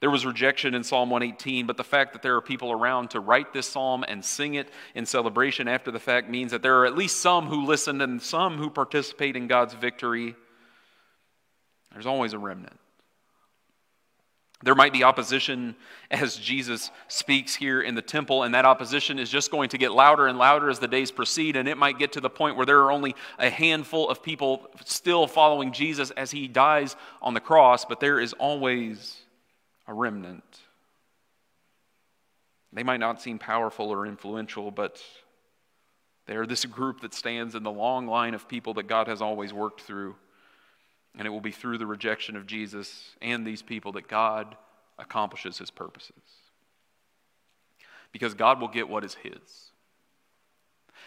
There 0.00 0.10
was 0.10 0.26
rejection 0.26 0.74
in 0.74 0.84
Psalm 0.84 1.10
118, 1.10 1.66
but 1.66 1.76
the 1.76 1.84
fact 1.84 2.12
that 2.12 2.22
there 2.22 2.36
are 2.36 2.40
people 2.40 2.70
around 2.70 3.10
to 3.10 3.20
write 3.20 3.52
this 3.52 3.66
psalm 3.66 4.04
and 4.06 4.24
sing 4.24 4.54
it 4.54 4.68
in 4.94 5.06
celebration 5.06 5.66
after 5.66 5.90
the 5.90 5.98
fact 5.98 6.28
means 6.28 6.52
that 6.52 6.62
there 6.62 6.76
are 6.80 6.86
at 6.86 6.96
least 6.96 7.20
some 7.20 7.46
who 7.46 7.64
listened 7.64 8.00
and 8.02 8.22
some 8.22 8.58
who 8.58 8.70
participate 8.70 9.34
in 9.34 9.48
God's 9.48 9.74
victory. 9.74 10.36
There's 11.92 12.06
always 12.06 12.32
a 12.32 12.38
remnant. 12.38 12.78
There 14.62 14.74
might 14.74 14.92
be 14.92 15.04
opposition 15.04 15.76
as 16.10 16.36
Jesus 16.36 16.90
speaks 17.06 17.54
here 17.54 17.80
in 17.80 17.94
the 17.94 18.02
temple, 18.02 18.42
and 18.42 18.54
that 18.54 18.64
opposition 18.64 19.20
is 19.20 19.30
just 19.30 19.52
going 19.52 19.68
to 19.68 19.78
get 19.78 19.92
louder 19.92 20.26
and 20.26 20.36
louder 20.36 20.68
as 20.68 20.80
the 20.80 20.88
days 20.88 21.12
proceed, 21.12 21.54
and 21.54 21.68
it 21.68 21.78
might 21.78 21.98
get 21.98 22.12
to 22.12 22.20
the 22.20 22.30
point 22.30 22.56
where 22.56 22.66
there 22.66 22.80
are 22.80 22.90
only 22.90 23.14
a 23.38 23.50
handful 23.50 24.08
of 24.08 24.20
people 24.20 24.66
still 24.84 25.28
following 25.28 25.70
Jesus 25.70 26.10
as 26.10 26.32
he 26.32 26.48
dies 26.48 26.96
on 27.22 27.34
the 27.34 27.40
cross, 27.40 27.84
but 27.84 28.00
there 28.00 28.18
is 28.18 28.32
always 28.32 29.18
a 29.86 29.94
remnant. 29.94 30.42
They 32.72 32.82
might 32.82 33.00
not 33.00 33.22
seem 33.22 33.38
powerful 33.38 33.90
or 33.90 34.06
influential, 34.06 34.72
but 34.72 35.00
they 36.26 36.34
are 36.34 36.46
this 36.46 36.64
group 36.64 37.00
that 37.02 37.14
stands 37.14 37.54
in 37.54 37.62
the 37.62 37.70
long 37.70 38.08
line 38.08 38.34
of 38.34 38.48
people 38.48 38.74
that 38.74 38.88
God 38.88 39.06
has 39.06 39.22
always 39.22 39.52
worked 39.52 39.82
through. 39.82 40.16
And 41.18 41.26
it 41.26 41.30
will 41.30 41.40
be 41.40 41.50
through 41.50 41.78
the 41.78 41.86
rejection 41.86 42.36
of 42.36 42.46
Jesus 42.46 43.10
and 43.20 43.46
these 43.46 43.60
people 43.60 43.92
that 43.92 44.08
God 44.08 44.56
accomplishes 44.98 45.58
his 45.58 45.70
purposes. 45.70 46.14
Because 48.12 48.34
God 48.34 48.60
will 48.60 48.68
get 48.68 48.88
what 48.88 49.04
is 49.04 49.16
his. 49.16 49.72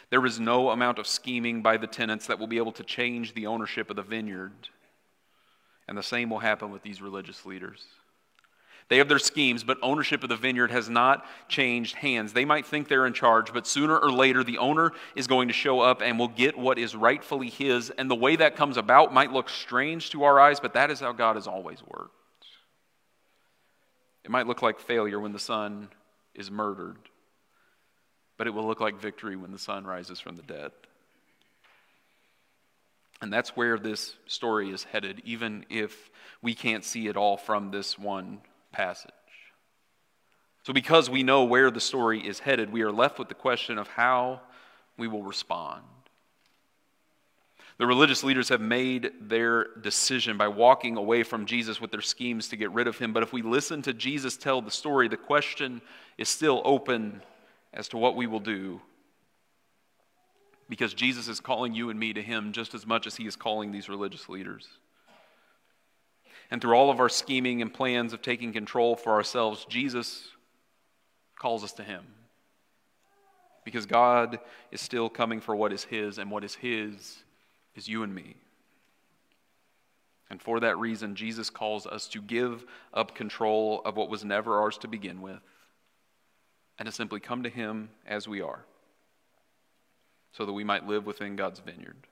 There 0.10 0.26
is 0.26 0.40
no 0.40 0.70
amount 0.70 1.00
of 1.00 1.08
scheming 1.08 1.62
by 1.62 1.78
the 1.78 1.88
tenants 1.88 2.28
that 2.28 2.38
will 2.38 2.48
be 2.48 2.58
able 2.58 2.74
to 2.74 2.84
change 2.84 3.34
the 3.34 3.48
ownership 3.48 3.90
of 3.90 3.96
the 3.96 4.04
vineyard. 4.04 4.70
And 5.88 5.98
the 5.98 6.04
same 6.04 6.30
will 6.30 6.40
happen 6.40 6.72
with 6.72 6.84
these 6.84 7.02
religious 7.02 7.46
leaders. 7.46 7.86
They 8.90 8.98
have 8.98 9.08
their 9.08 9.20
schemes, 9.20 9.64
but 9.64 9.78
ownership 9.82 10.24
of 10.24 10.30
the 10.30 10.36
vineyard 10.36 10.72
has 10.72 10.90
not 10.90 11.26
changed 11.48 11.96
hands. 11.96 12.34
They 12.34 12.46
might 12.46 12.66
think 12.66 12.88
they're 12.88 13.06
in 13.06 13.14
charge, 13.14 13.54
but 13.54 13.66
sooner 13.66 13.98
or 13.98 14.12
later, 14.12 14.44
the 14.44 14.58
owner 14.58 14.92
is 15.16 15.28
going 15.28 15.48
to 15.48 15.54
show 15.54 15.80
up 15.80 16.02
and 16.02 16.20
will 16.20 16.28
get 16.28 16.58
what 16.58 16.78
is 16.78 16.96
rightfully 16.96 17.50
his. 17.50 17.90
And 17.90 18.12
the 18.12 18.16
way 18.16 18.36
that 18.36 18.56
comes 18.56 18.78
about 18.78 19.14
might 19.14 19.32
look 19.32 19.50
strange 19.50 20.10
to 20.12 20.24
our 20.24 20.40
eyes, 20.40 20.60
but 20.60 20.74
that 20.74 20.92
is 20.92 21.00
how 21.00 21.14
God 21.14 21.36
has 21.36 21.48
always 21.48 21.82
worked. 21.88 22.16
It 24.24 24.30
might 24.30 24.48
look 24.48 24.62
like 24.62 24.80
failure 24.80 25.20
when 25.20 25.34
the 25.34 25.40
son 25.40 25.90
is 26.36 26.52
murdered, 26.52 26.98
but 28.38 28.48
it 28.48 28.52
will 28.52 28.68
look 28.68 28.82
like 28.82 29.00
victory 29.00 29.36
when 29.36 29.52
the 29.52 29.60
son 29.60 29.86
rises 29.86 30.20
from 30.20 30.36
the 30.36 30.44
dead. 30.44 30.72
And 33.22 33.32
that's 33.32 33.56
where 33.56 33.78
this 33.78 34.16
story 34.26 34.72
is 34.72 34.84
headed, 34.84 35.22
even 35.26 35.66
if 35.70 36.10
we 36.42 36.56
can't 36.56 36.84
see 36.84 37.08
it 37.08 37.16
all 37.16 37.38
from 37.38 37.72
this 37.72 37.98
one 37.98 38.42
passage. 38.72 39.12
So, 40.64 40.74
because 40.74 41.10
we 41.10 41.24
know 41.24 41.44
where 41.44 41.72
the 41.72 41.80
story 41.80 42.26
is 42.26 42.40
headed, 42.40 42.72
we 42.72 42.84
are 42.84 42.92
left 42.92 43.18
with 43.18 43.30
the 43.30 43.36
question 43.36 43.78
of 43.78 43.88
how 43.88 44.42
we 44.98 45.08
will 45.08 45.24
respond. 45.24 45.82
The 47.82 47.88
religious 47.88 48.24
leaders 48.24 48.50
have 48.50 48.62
made 48.62 49.12
their 49.22 49.70
decision 49.82 50.38
by 50.38 50.50
walking 50.50 50.98
away 50.98 51.24
from 51.24 51.48
Jesus 51.48 51.82
with 51.82 51.90
their 51.90 52.02
schemes 52.02 52.50
to 52.50 52.56
get 52.56 52.72
rid 52.72 52.88
of 52.88 53.00
him. 53.00 53.12
But 53.12 53.24
if 53.24 53.34
we 53.34 53.42
listen 53.42 53.82
to 53.82 53.94
Jesus 53.94 54.38
tell 54.38 54.62
the 54.62 54.70
story, 54.70 55.08
the 55.08 55.18
question 55.18 55.82
is 56.20 56.30
still 56.30 56.62
open 56.64 57.24
as 57.74 57.88
to 57.88 57.98
what 57.98 58.16
we 58.16 58.28
will 58.28 58.40
do. 58.40 58.82
Because 60.70 60.94
Jesus 60.94 61.28
is 61.28 61.40
calling 61.40 61.74
you 61.74 61.90
and 61.90 62.00
me 62.00 62.14
to 62.14 62.22
him 62.22 62.52
just 62.52 62.76
as 62.76 62.86
much 62.86 63.08
as 63.08 63.16
he 63.16 63.26
is 63.26 63.36
calling 63.36 63.72
these 63.72 63.90
religious 63.90 64.30
leaders. 64.30 64.68
And 66.52 66.62
through 66.62 66.76
all 66.76 66.92
of 66.92 67.00
our 67.00 67.10
scheming 67.10 67.62
and 67.62 67.74
plans 67.74 68.14
of 68.14 68.22
taking 68.22 68.54
control 68.54 68.96
for 68.96 69.14
ourselves, 69.14 69.66
Jesus 69.70 70.28
calls 71.40 71.64
us 71.64 71.74
to 71.74 71.84
him. 71.84 72.04
Because 73.64 73.86
God 73.86 74.40
is 74.72 74.82
still 74.82 75.10
coming 75.10 75.40
for 75.40 75.56
what 75.56 75.72
is 75.72 75.86
his, 75.86 76.18
and 76.18 76.30
what 76.30 76.44
is 76.44 76.56
his 76.56 77.24
is 77.76 77.88
you 77.88 78.04
and 78.04 78.14
me. 78.14 78.36
And 80.30 80.42
for 80.42 80.62
that 80.62 80.78
reason, 80.78 81.16
Jesus 81.16 81.50
calls 81.50 81.86
us 81.86 82.08
to 82.10 82.22
give 82.22 82.66
up 82.94 83.16
control 83.16 83.82
of 83.84 83.98
what 83.98 84.10
was 84.10 84.24
never 84.24 84.60
ours 84.60 84.78
to 84.80 84.88
begin 84.88 85.22
with 85.22 85.42
and 86.80 86.86
to 86.86 86.92
simply 86.92 87.20
come 87.20 87.44
to 87.44 87.50
Him 87.50 87.90
as 88.08 88.28
we 88.28 88.42
are 88.42 88.66
so 90.32 90.46
that 90.46 90.54
we 90.54 90.64
might 90.64 90.88
live 90.88 91.06
within 91.06 91.36
God's 91.36 91.60
vineyard. 91.60 92.08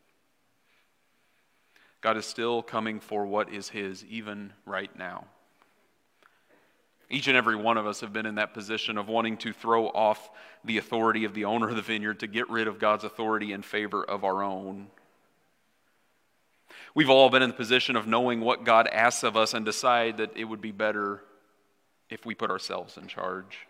God 2.01 2.17
is 2.17 2.25
still 2.25 2.61
coming 2.61 2.99
for 2.99 3.25
what 3.25 3.51
is 3.51 3.69
His, 3.69 4.05
even 4.05 4.53
right 4.65 4.95
now. 4.97 5.25
Each 7.09 7.27
and 7.27 7.35
every 7.35 7.55
one 7.55 7.77
of 7.77 7.87
us 7.87 8.01
have 8.01 8.13
been 8.13 8.27
in 8.27 8.35
that 8.35 8.53
position 8.53 8.97
of 8.97 9.07
wanting 9.07 9.37
to 9.37 9.51
throw 9.51 9.87
off 9.87 10.29
the 10.63 10.77
authority 10.77 11.25
of 11.25 11.33
the 11.33 11.45
owner 11.45 11.69
of 11.69 11.75
the 11.75 11.81
vineyard 11.81 12.19
to 12.19 12.27
get 12.27 12.49
rid 12.49 12.67
of 12.67 12.77
God's 12.77 13.03
authority 13.03 13.51
in 13.51 13.63
favor 13.63 14.03
of 14.03 14.23
our 14.23 14.43
own. 14.43 14.87
We've 16.93 17.09
all 17.09 17.29
been 17.29 17.41
in 17.41 17.49
the 17.49 17.55
position 17.55 17.95
of 17.95 18.07
knowing 18.07 18.41
what 18.41 18.63
God 18.63 18.87
asks 18.87 19.23
of 19.23 19.35
us 19.35 19.53
and 19.53 19.65
decide 19.65 20.17
that 20.17 20.35
it 20.37 20.45
would 20.45 20.61
be 20.61 20.71
better 20.71 21.21
if 22.09 22.25
we 22.25 22.35
put 22.35 22.51
ourselves 22.51 22.97
in 22.97 23.07
charge. 23.07 23.67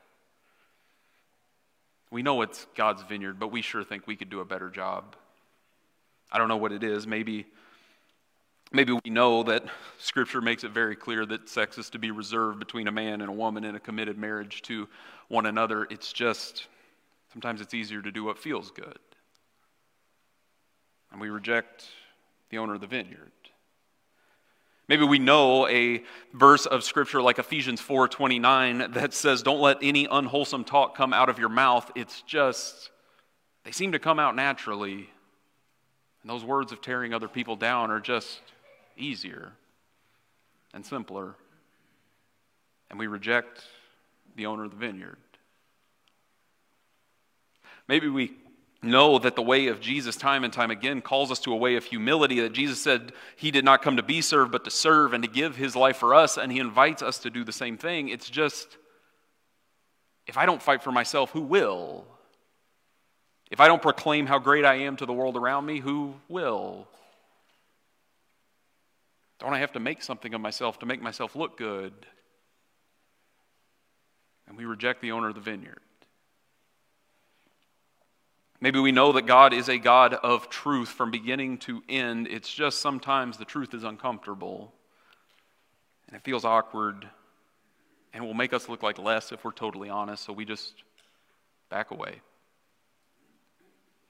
We 2.11 2.23
know 2.23 2.41
it's 2.41 2.65
God's 2.75 3.03
vineyard, 3.03 3.39
but 3.39 3.51
we 3.51 3.61
sure 3.61 3.83
think 3.83 4.07
we 4.07 4.15
could 4.15 4.29
do 4.29 4.39
a 4.39 4.45
better 4.45 4.69
job. 4.69 5.15
I 6.31 6.37
don't 6.37 6.47
know 6.47 6.57
what 6.57 6.71
it 6.71 6.83
is. 6.83 7.05
Maybe, 7.05 7.45
maybe 8.71 8.93
we 8.93 9.10
know 9.10 9.43
that 9.43 9.63
Scripture 9.97 10.41
makes 10.41 10.63
it 10.63 10.71
very 10.71 10.95
clear 10.95 11.25
that 11.25 11.49
sex 11.49 11.77
is 11.77 11.89
to 11.91 11.99
be 11.99 12.12
reserved 12.12 12.60
between 12.60 12.88
a 12.88 12.91
man 12.91 13.21
and 13.21 13.29
a 13.29 13.34
woman 13.34 13.63
in 13.63 13.75
a 13.75 13.79
committed 13.79 14.17
marriage 14.17 14.62
to 14.63 14.88
one 15.27 15.45
another. 15.45 15.88
It's 15.89 16.13
just, 16.13 16.67
sometimes 17.32 17.62
it's 17.62 17.73
easier 17.73 18.01
to 18.01 18.12
do 18.12 18.23
what 18.23 18.38
feels 18.38 18.71
good. 18.71 18.99
And 21.12 21.19
we 21.19 21.29
reject 21.29 21.86
the 22.49 22.60
owner 22.60 22.75
of 22.75 22.82
the 22.82 22.88
vineyard. 22.88 23.32
Maybe 24.88 25.05
we 25.05 25.19
know 25.19 25.67
a 25.67 26.03
verse 26.34 26.65
of 26.65 26.84
scripture 26.84 27.21
like 27.21 27.38
Ephesians 27.38 27.79
4:29 27.79 28.93
that 28.93 29.13
says 29.13 29.43
don't 29.43 29.62
let 29.62 29.77
any 29.84 30.08
unwholesome 30.10 30.63
talk 30.63 30.97
come 30.97 31.13
out 31.13 31.29
of 31.29 31.38
your 31.38 31.49
mouth. 31.49 31.91
It's 31.93 32.23
just 32.23 32.89
they 33.63 33.71
seem 33.71 33.91
to 33.91 33.99
come 33.99 34.19
out 34.19 34.36
naturally. 34.36 35.12
And 36.21 36.29
those 36.29 36.43
words 36.43 36.71
of 36.71 36.82
tearing 36.82 37.13
other 37.13 37.27
people 37.27 37.55
down 37.55 37.91
are 37.91 37.99
just 37.99 38.41
easier 38.99 39.53
and 40.73 40.85
simpler. 40.85 41.35
And 42.89 42.99
we 42.99 43.07
reject 43.07 43.63
the 44.35 44.45
owner 44.45 44.65
of 44.65 44.71
the 44.71 44.77
vineyard. 44.77 45.17
Maybe 47.88 48.07
we 48.07 48.33
know 48.81 49.19
that 49.19 49.35
the 49.35 49.41
way 49.41 49.67
of 49.67 49.81
Jesus, 49.81 50.15
time 50.15 50.43
and 50.43 50.53
time 50.53 50.71
again, 50.71 51.01
calls 51.01 51.31
us 51.31 51.39
to 51.39 51.51
a 51.51 51.55
way 51.55 51.75
of 51.75 51.83
humility. 51.83 52.39
That 52.39 52.53
Jesus 52.53 52.81
said 52.81 53.12
he 53.35 53.51
did 53.51 53.65
not 53.65 53.81
come 53.81 53.97
to 53.97 54.03
be 54.03 54.21
served, 54.21 54.51
but 54.51 54.63
to 54.65 54.71
serve 54.71 55.13
and 55.13 55.23
to 55.23 55.29
give 55.29 55.55
his 55.55 55.75
life 55.75 55.97
for 55.97 56.13
us, 56.13 56.38
and 56.38 56.51
he 56.51 56.59
invites 56.59 57.01
us 57.01 57.17
to 57.19 57.29
do 57.29 57.43
the 57.43 57.51
same 57.51 57.77
thing. 57.77 58.09
It's 58.09 58.29
just, 58.29 58.77
if 60.27 60.38
I 60.38 60.45
don't 60.45 60.62
fight 60.62 60.83
for 60.83 60.91
myself, 60.91 61.31
who 61.31 61.41
will? 61.41 62.05
If 63.51 63.59
I 63.59 63.67
don't 63.67 63.81
proclaim 63.81 64.27
how 64.27 64.39
great 64.39 64.65
I 64.65 64.75
am 64.75 64.95
to 64.97 65.05
the 65.05 65.13
world 65.13 65.35
around 65.35 65.65
me, 65.65 65.79
who 65.79 66.13
will? 66.29 66.88
Don't 69.39 69.54
I 69.54 69.60
have 69.60 69.71
to 69.73 69.80
make 69.80 70.04
something 70.04 70.34
of 70.34 70.41
myself 70.41 70.80
to 70.80 70.86
make 70.86 71.02
myself 71.02 71.36
look 71.36 71.58
good? 71.58 71.93
And 74.47 74.58
we 74.58 74.65
reject 74.65 75.02
the 75.02 75.12
owner 75.12 75.30
of 75.30 75.36
the 75.36 75.41
vineyard. 75.41 75.80
Maybe 78.62 78.80
we 78.80 78.91
know 78.91 79.13
that 79.13 79.25
God 79.25 79.54
is 79.54 79.69
a 79.69 79.78
God 79.78 80.13
of 80.13 80.49
truth 80.49 80.89
from 80.89 81.12
beginning 81.12 81.60
to 81.60 81.82
end. 81.88 82.28
It's 82.28 82.54
just 82.54 82.82
sometimes 82.82 83.38
the 83.38 83.45
truth 83.45 83.73
is 83.73 83.86
uncomfortable 83.86 84.73
and 86.08 86.15
it 86.15 86.23
feels 86.23 86.43
awkward 86.43 87.08
and 88.13 88.25
will 88.25 88.34
make 88.34 88.52
us 88.52 88.67
look 88.67 88.84
like 88.84 88.97
less 88.97 89.32
if 89.32 89.45
we're 89.45 89.52
totally 89.52 89.89
honest, 89.89 90.25
so 90.25 90.34
we 90.34 90.43
just 90.43 90.84
back 91.69 91.91
away. 91.91 92.21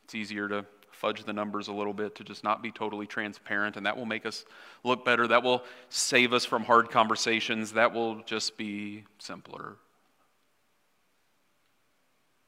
It's 0.10 0.15
easier 0.15 0.48
to 0.48 0.65
fudge 0.89 1.24
the 1.24 1.34
numbers 1.34 1.67
a 1.67 1.72
little 1.72 1.93
bit, 1.93 2.15
to 2.15 2.24
just 2.24 2.43
not 2.43 2.63
be 2.63 2.72
totally 2.72 3.06
transparent, 3.06 3.78
and 3.78 3.86
that 3.86 3.95
will 3.95 4.08
make 4.08 4.26
us 4.26 4.43
look 4.84 5.06
better. 5.06 5.28
That 5.28 5.43
will 5.43 5.63
save 5.89 6.34
us 6.34 6.45
from 6.45 6.63
hard 6.63 6.89
conversations. 6.89 7.74
That 7.74 7.93
will 7.93 8.24
just 8.24 8.58
be 8.58 9.04
simpler. 9.19 9.76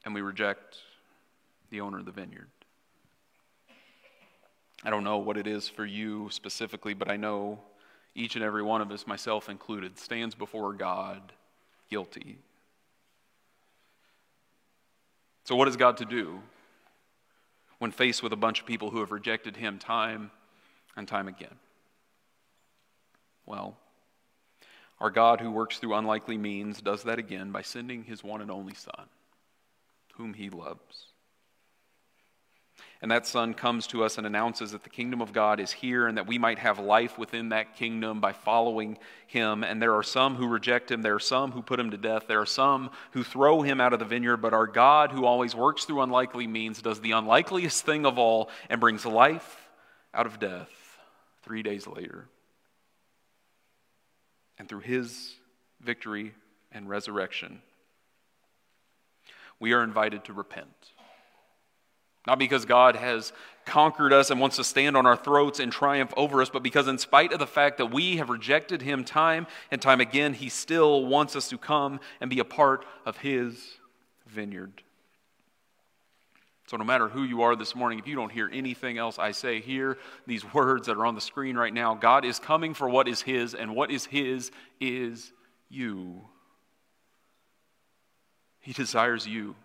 And 0.04 0.12
we 0.12 0.22
reject 0.22 0.78
the 1.70 1.82
owner 1.82 2.00
of 2.00 2.04
the 2.04 2.10
vineyard. 2.10 2.48
I 4.82 4.90
don't 4.90 5.04
know 5.04 5.18
what 5.18 5.36
it 5.36 5.46
is 5.46 5.68
for 5.68 5.86
you 5.86 6.30
specifically, 6.32 6.94
but 6.94 7.08
I 7.08 7.16
know 7.16 7.60
each 8.16 8.34
and 8.34 8.44
every 8.44 8.64
one 8.64 8.80
of 8.80 8.90
us, 8.90 9.06
myself 9.06 9.48
included, 9.48 10.00
stands 10.00 10.34
before 10.34 10.72
God 10.72 11.30
guilty. 11.88 12.38
So, 15.44 15.54
what 15.54 15.68
is 15.68 15.76
God 15.76 15.98
to 15.98 16.04
do 16.04 16.42
when 17.82 17.90
faced 17.90 18.22
with 18.22 18.32
a 18.32 18.36
bunch 18.36 18.60
of 18.60 18.66
people 18.66 18.90
who 18.90 19.00
have 19.00 19.10
rejected 19.10 19.56
Him 19.56 19.76
time 19.76 20.30
and 20.96 21.08
time 21.08 21.26
again? 21.26 21.56
Well, 23.44 23.76
our 25.00 25.10
God, 25.10 25.40
who 25.40 25.50
works 25.50 25.78
through 25.78 25.96
unlikely 25.96 26.38
means, 26.38 26.80
does 26.80 27.02
that 27.02 27.18
again 27.18 27.50
by 27.50 27.62
sending 27.62 28.04
His 28.04 28.22
one 28.22 28.40
and 28.40 28.52
only 28.52 28.74
Son, 28.74 29.06
whom 30.14 30.32
He 30.32 30.48
loves. 30.48 31.11
And 33.02 33.10
that 33.10 33.26
Son 33.26 33.52
comes 33.52 33.88
to 33.88 34.04
us 34.04 34.16
and 34.16 34.28
announces 34.28 34.70
that 34.70 34.84
the 34.84 34.88
kingdom 34.88 35.20
of 35.20 35.32
God 35.32 35.58
is 35.58 35.72
here 35.72 36.06
and 36.06 36.16
that 36.16 36.28
we 36.28 36.38
might 36.38 36.60
have 36.60 36.78
life 36.78 37.18
within 37.18 37.48
that 37.48 37.74
kingdom 37.74 38.20
by 38.20 38.32
following 38.32 38.96
him. 39.26 39.64
And 39.64 39.82
there 39.82 39.96
are 39.96 40.04
some 40.04 40.36
who 40.36 40.46
reject 40.46 40.88
him, 40.88 41.02
there 41.02 41.16
are 41.16 41.20
some 41.20 41.50
who 41.50 41.62
put 41.62 41.80
him 41.80 41.90
to 41.90 41.96
death, 41.96 42.28
there 42.28 42.40
are 42.40 42.46
some 42.46 42.90
who 43.10 43.24
throw 43.24 43.62
him 43.62 43.80
out 43.80 43.92
of 43.92 43.98
the 43.98 44.04
vineyard. 44.04 44.36
But 44.36 44.54
our 44.54 44.68
God, 44.68 45.10
who 45.10 45.24
always 45.24 45.52
works 45.52 45.84
through 45.84 46.00
unlikely 46.02 46.46
means, 46.46 46.80
does 46.80 47.00
the 47.00 47.10
unlikeliest 47.10 47.84
thing 47.84 48.06
of 48.06 48.20
all 48.20 48.48
and 48.70 48.80
brings 48.80 49.04
life 49.04 49.68
out 50.14 50.26
of 50.26 50.38
death 50.38 50.70
three 51.42 51.64
days 51.64 51.88
later. 51.88 52.28
And 54.58 54.68
through 54.68 54.80
his 54.80 55.34
victory 55.80 56.34
and 56.70 56.88
resurrection, 56.88 57.62
we 59.58 59.72
are 59.72 59.82
invited 59.82 60.22
to 60.26 60.32
repent. 60.32 60.91
Not 62.26 62.38
because 62.38 62.64
God 62.64 62.94
has 62.96 63.32
conquered 63.64 64.12
us 64.12 64.30
and 64.30 64.40
wants 64.40 64.56
to 64.56 64.64
stand 64.64 64.96
on 64.96 65.06
our 65.06 65.16
throats 65.16 65.58
and 65.60 65.72
triumph 65.72 66.12
over 66.16 66.40
us, 66.40 66.50
but 66.50 66.62
because, 66.62 66.88
in 66.88 66.98
spite 66.98 67.32
of 67.32 67.38
the 67.38 67.46
fact 67.46 67.78
that 67.78 67.92
we 67.92 68.16
have 68.16 68.30
rejected 68.30 68.82
Him 68.82 69.04
time 69.04 69.46
and 69.70 69.82
time 69.82 70.00
again, 70.00 70.34
He 70.34 70.48
still 70.48 71.04
wants 71.04 71.34
us 71.34 71.48
to 71.48 71.58
come 71.58 72.00
and 72.20 72.30
be 72.30 72.38
a 72.38 72.44
part 72.44 72.84
of 73.04 73.18
His 73.18 73.78
vineyard. 74.26 74.82
So, 76.68 76.76
no 76.76 76.84
matter 76.84 77.08
who 77.08 77.24
you 77.24 77.42
are 77.42 77.56
this 77.56 77.74
morning, 77.74 77.98
if 77.98 78.06
you 78.06 78.14
don't 78.14 78.32
hear 78.32 78.48
anything 78.52 78.98
else 78.98 79.18
I 79.18 79.32
say, 79.32 79.60
hear 79.60 79.98
these 80.26 80.44
words 80.54 80.86
that 80.86 80.96
are 80.96 81.06
on 81.06 81.14
the 81.14 81.20
screen 81.20 81.56
right 81.56 81.74
now. 81.74 81.94
God 81.94 82.24
is 82.24 82.38
coming 82.38 82.72
for 82.72 82.88
what 82.88 83.08
is 83.08 83.20
His, 83.20 83.54
and 83.54 83.74
what 83.74 83.90
is 83.90 84.06
His 84.06 84.50
is 84.80 85.32
you. 85.68 86.22
He 88.60 88.72
desires 88.72 89.26
you. 89.26 89.56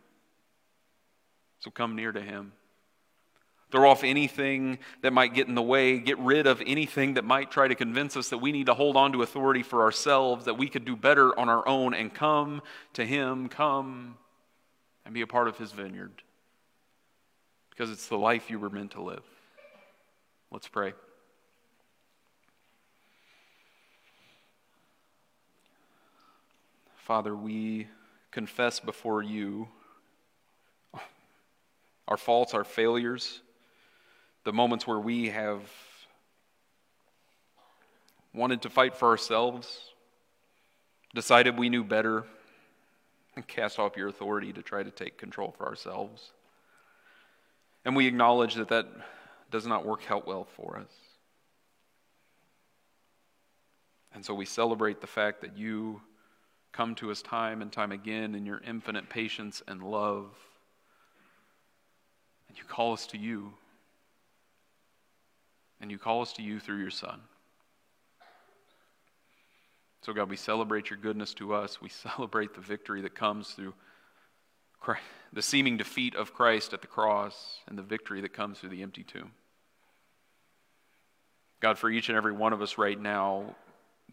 So 1.59 1.71
come 1.71 1.95
near 1.95 2.11
to 2.11 2.21
him. 2.21 2.53
Throw 3.69 3.89
off 3.89 4.03
anything 4.05 4.79
that 5.01 5.11
might 5.11 5.33
get 5.33 5.47
in 5.47 5.55
the 5.55 5.61
way. 5.61 5.99
Get 5.99 6.17
rid 6.19 6.47
of 6.47 6.61
anything 6.65 7.15
that 7.15 7.25
might 7.25 7.51
try 7.51 7.67
to 7.67 7.75
convince 7.75 8.15
us 8.15 8.29
that 8.29 8.37
we 8.37 8.53
need 8.53 8.67
to 8.67 8.73
hold 8.73 8.95
on 8.95 9.11
to 9.11 9.21
authority 9.23 9.61
for 9.61 9.81
ourselves, 9.81 10.45
that 10.45 10.57
we 10.57 10.69
could 10.69 10.85
do 10.85 10.95
better 10.95 11.37
on 11.37 11.49
our 11.49 11.67
own, 11.67 11.93
and 11.93 12.13
come 12.13 12.61
to 12.93 13.05
Him. 13.05 13.49
Come 13.49 14.17
and 15.03 15.13
be 15.13 15.21
a 15.21 15.27
part 15.27 15.49
of 15.49 15.57
His 15.57 15.73
vineyard. 15.73 16.23
Because 17.69 17.91
it's 17.91 18.07
the 18.07 18.17
life 18.17 18.49
you 18.49 18.57
were 18.57 18.69
meant 18.69 18.91
to 18.91 19.01
live. 19.01 19.23
Let's 20.49 20.69
pray. 20.69 20.93
Father, 26.95 27.35
we 27.35 27.87
confess 28.31 28.79
before 28.79 29.21
you 29.21 29.67
our 32.07 32.17
faults, 32.17 32.53
our 32.53 32.63
failures, 32.63 33.41
the 34.43 34.53
moments 34.53 34.87
where 34.87 34.99
we 34.99 35.29
have 35.29 35.61
wanted 38.33 38.61
to 38.61 38.69
fight 38.69 38.95
for 38.95 39.09
ourselves, 39.09 39.79
decided 41.13 41.57
we 41.57 41.69
knew 41.69 41.83
better, 41.83 42.23
and 43.35 43.47
cast 43.47 43.79
off 43.79 43.97
your 43.97 44.07
authority 44.07 44.53
to 44.53 44.61
try 44.61 44.83
to 44.83 44.91
take 44.91 45.17
control 45.17 45.53
for 45.57 45.65
ourselves. 45.65 46.31
And 47.85 47.95
we 47.95 48.07
acknowledge 48.07 48.55
that 48.55 48.69
that 48.69 48.87
does 49.51 49.65
not 49.65 49.85
work 49.85 50.11
out 50.11 50.27
well 50.27 50.43
for 50.43 50.77
us. 50.77 50.91
And 54.13 54.25
so 54.25 54.33
we 54.33 54.45
celebrate 54.45 55.01
the 55.01 55.07
fact 55.07 55.41
that 55.41 55.57
you 55.57 56.01
come 56.71 56.95
to 56.95 57.11
us 57.11 57.21
time 57.21 57.61
and 57.61 57.71
time 57.71 57.91
again 57.91 58.35
in 58.35 58.45
your 58.45 58.61
infinite 58.67 59.09
patience 59.09 59.61
and 59.67 59.83
love. 59.83 60.29
And 62.49 62.57
you 62.57 62.63
call 62.67 62.93
us 62.93 63.07
to 63.07 63.17
you. 63.17 63.53
And 65.79 65.91
you 65.91 65.97
call 65.97 66.21
us 66.21 66.33
to 66.33 66.41
you 66.41 66.59
through 66.59 66.77
your 66.77 66.91
Son. 66.91 67.19
So, 70.01 70.13
God, 70.13 70.29
we 70.29 70.37
celebrate 70.37 70.89
your 70.89 70.97
goodness 70.97 71.33
to 71.35 71.53
us. 71.53 71.81
We 71.81 71.89
celebrate 72.15 72.53
the 72.53 72.61
victory 72.61 73.01
that 73.01 73.15
comes 73.15 73.49
through 73.49 73.73
Christ, 74.79 75.03
the 75.33 75.41
seeming 75.41 75.77
defeat 75.77 76.15
of 76.15 76.33
Christ 76.33 76.73
at 76.73 76.81
the 76.81 76.87
cross 76.87 77.59
and 77.67 77.77
the 77.77 77.83
victory 77.83 78.21
that 78.21 78.33
comes 78.33 78.59
through 78.59 78.69
the 78.69 78.83
empty 78.83 79.03
tomb. 79.03 79.31
God, 81.59 81.77
for 81.77 81.89
each 81.89 82.09
and 82.09 82.17
every 82.17 82.31
one 82.31 82.53
of 82.53 82.61
us 82.61 82.77
right 82.77 82.99
now, 82.99 83.55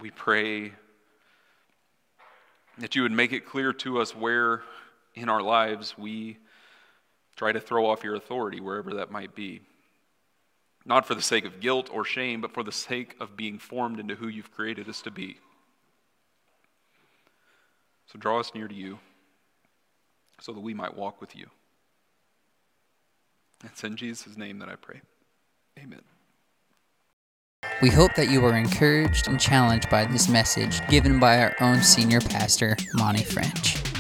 we 0.01 0.11
pray 0.11 0.73
that 2.79 2.97
you 2.97 3.03
would 3.03 3.13
make 3.13 3.33
it 3.33 3.47
clear 3.47 3.73
to 3.73 4.01
us 4.01 4.17
where 4.17 4.63
in 5.15 5.29
our 5.29 5.43
lives 5.43 5.97
we 5.97 6.39
try 7.37 7.53
to 7.53 7.61
throw 7.61 7.87
off 7.87 8.05
your 8.05 8.15
authority, 8.15 8.61
wherever 8.61 8.95
that 8.95 9.11
might 9.11 9.35
be. 9.35 9.63
Not 10.87 11.07
for 11.07 11.15
the 11.15 11.23
sake 11.23 11.45
of 11.45 11.61
guilt 11.61 11.89
or 11.93 12.05
shame, 12.05 12.41
but 12.41 12.53
for 12.53 12.63
the 12.63 12.73
sake 12.73 13.17
of 13.19 13.37
being 13.37 13.59
formed 13.59 13.99
into 13.99 14.17
who 14.17 14.29
you've 14.29 14.53
created 14.53 14.89
us 14.89 15.01
to 15.03 15.11
be. 15.11 15.39
So 18.07 18.19
draw 18.19 18.39
us 18.39 18.53
near 18.55 18.69
to 18.69 18.75
you 18.75 18.99
so 20.41 20.53
that 20.53 20.61
we 20.61 20.75
might 20.75 20.97
walk 20.97 21.21
with 21.21 21.35
you. 21.35 21.47
It's 23.65 23.83
in 23.83 23.97
Jesus' 23.97 24.37
name 24.37 24.59
that 24.59 24.69
I 24.69 24.77
pray. 24.77 25.01
Amen. 25.79 26.03
We 27.81 27.89
hope 27.89 28.15
that 28.15 28.29
you 28.29 28.41
were 28.41 28.57
encouraged 28.57 29.27
and 29.27 29.41
challenged 29.41 29.89
by 29.89 30.05
this 30.05 30.29
message 30.29 30.87
given 30.89 31.19
by 31.19 31.41
our 31.41 31.55
own 31.61 31.83
senior 31.83 32.21
pastor, 32.21 32.77
Monty 32.95 33.25
French. 33.25 33.94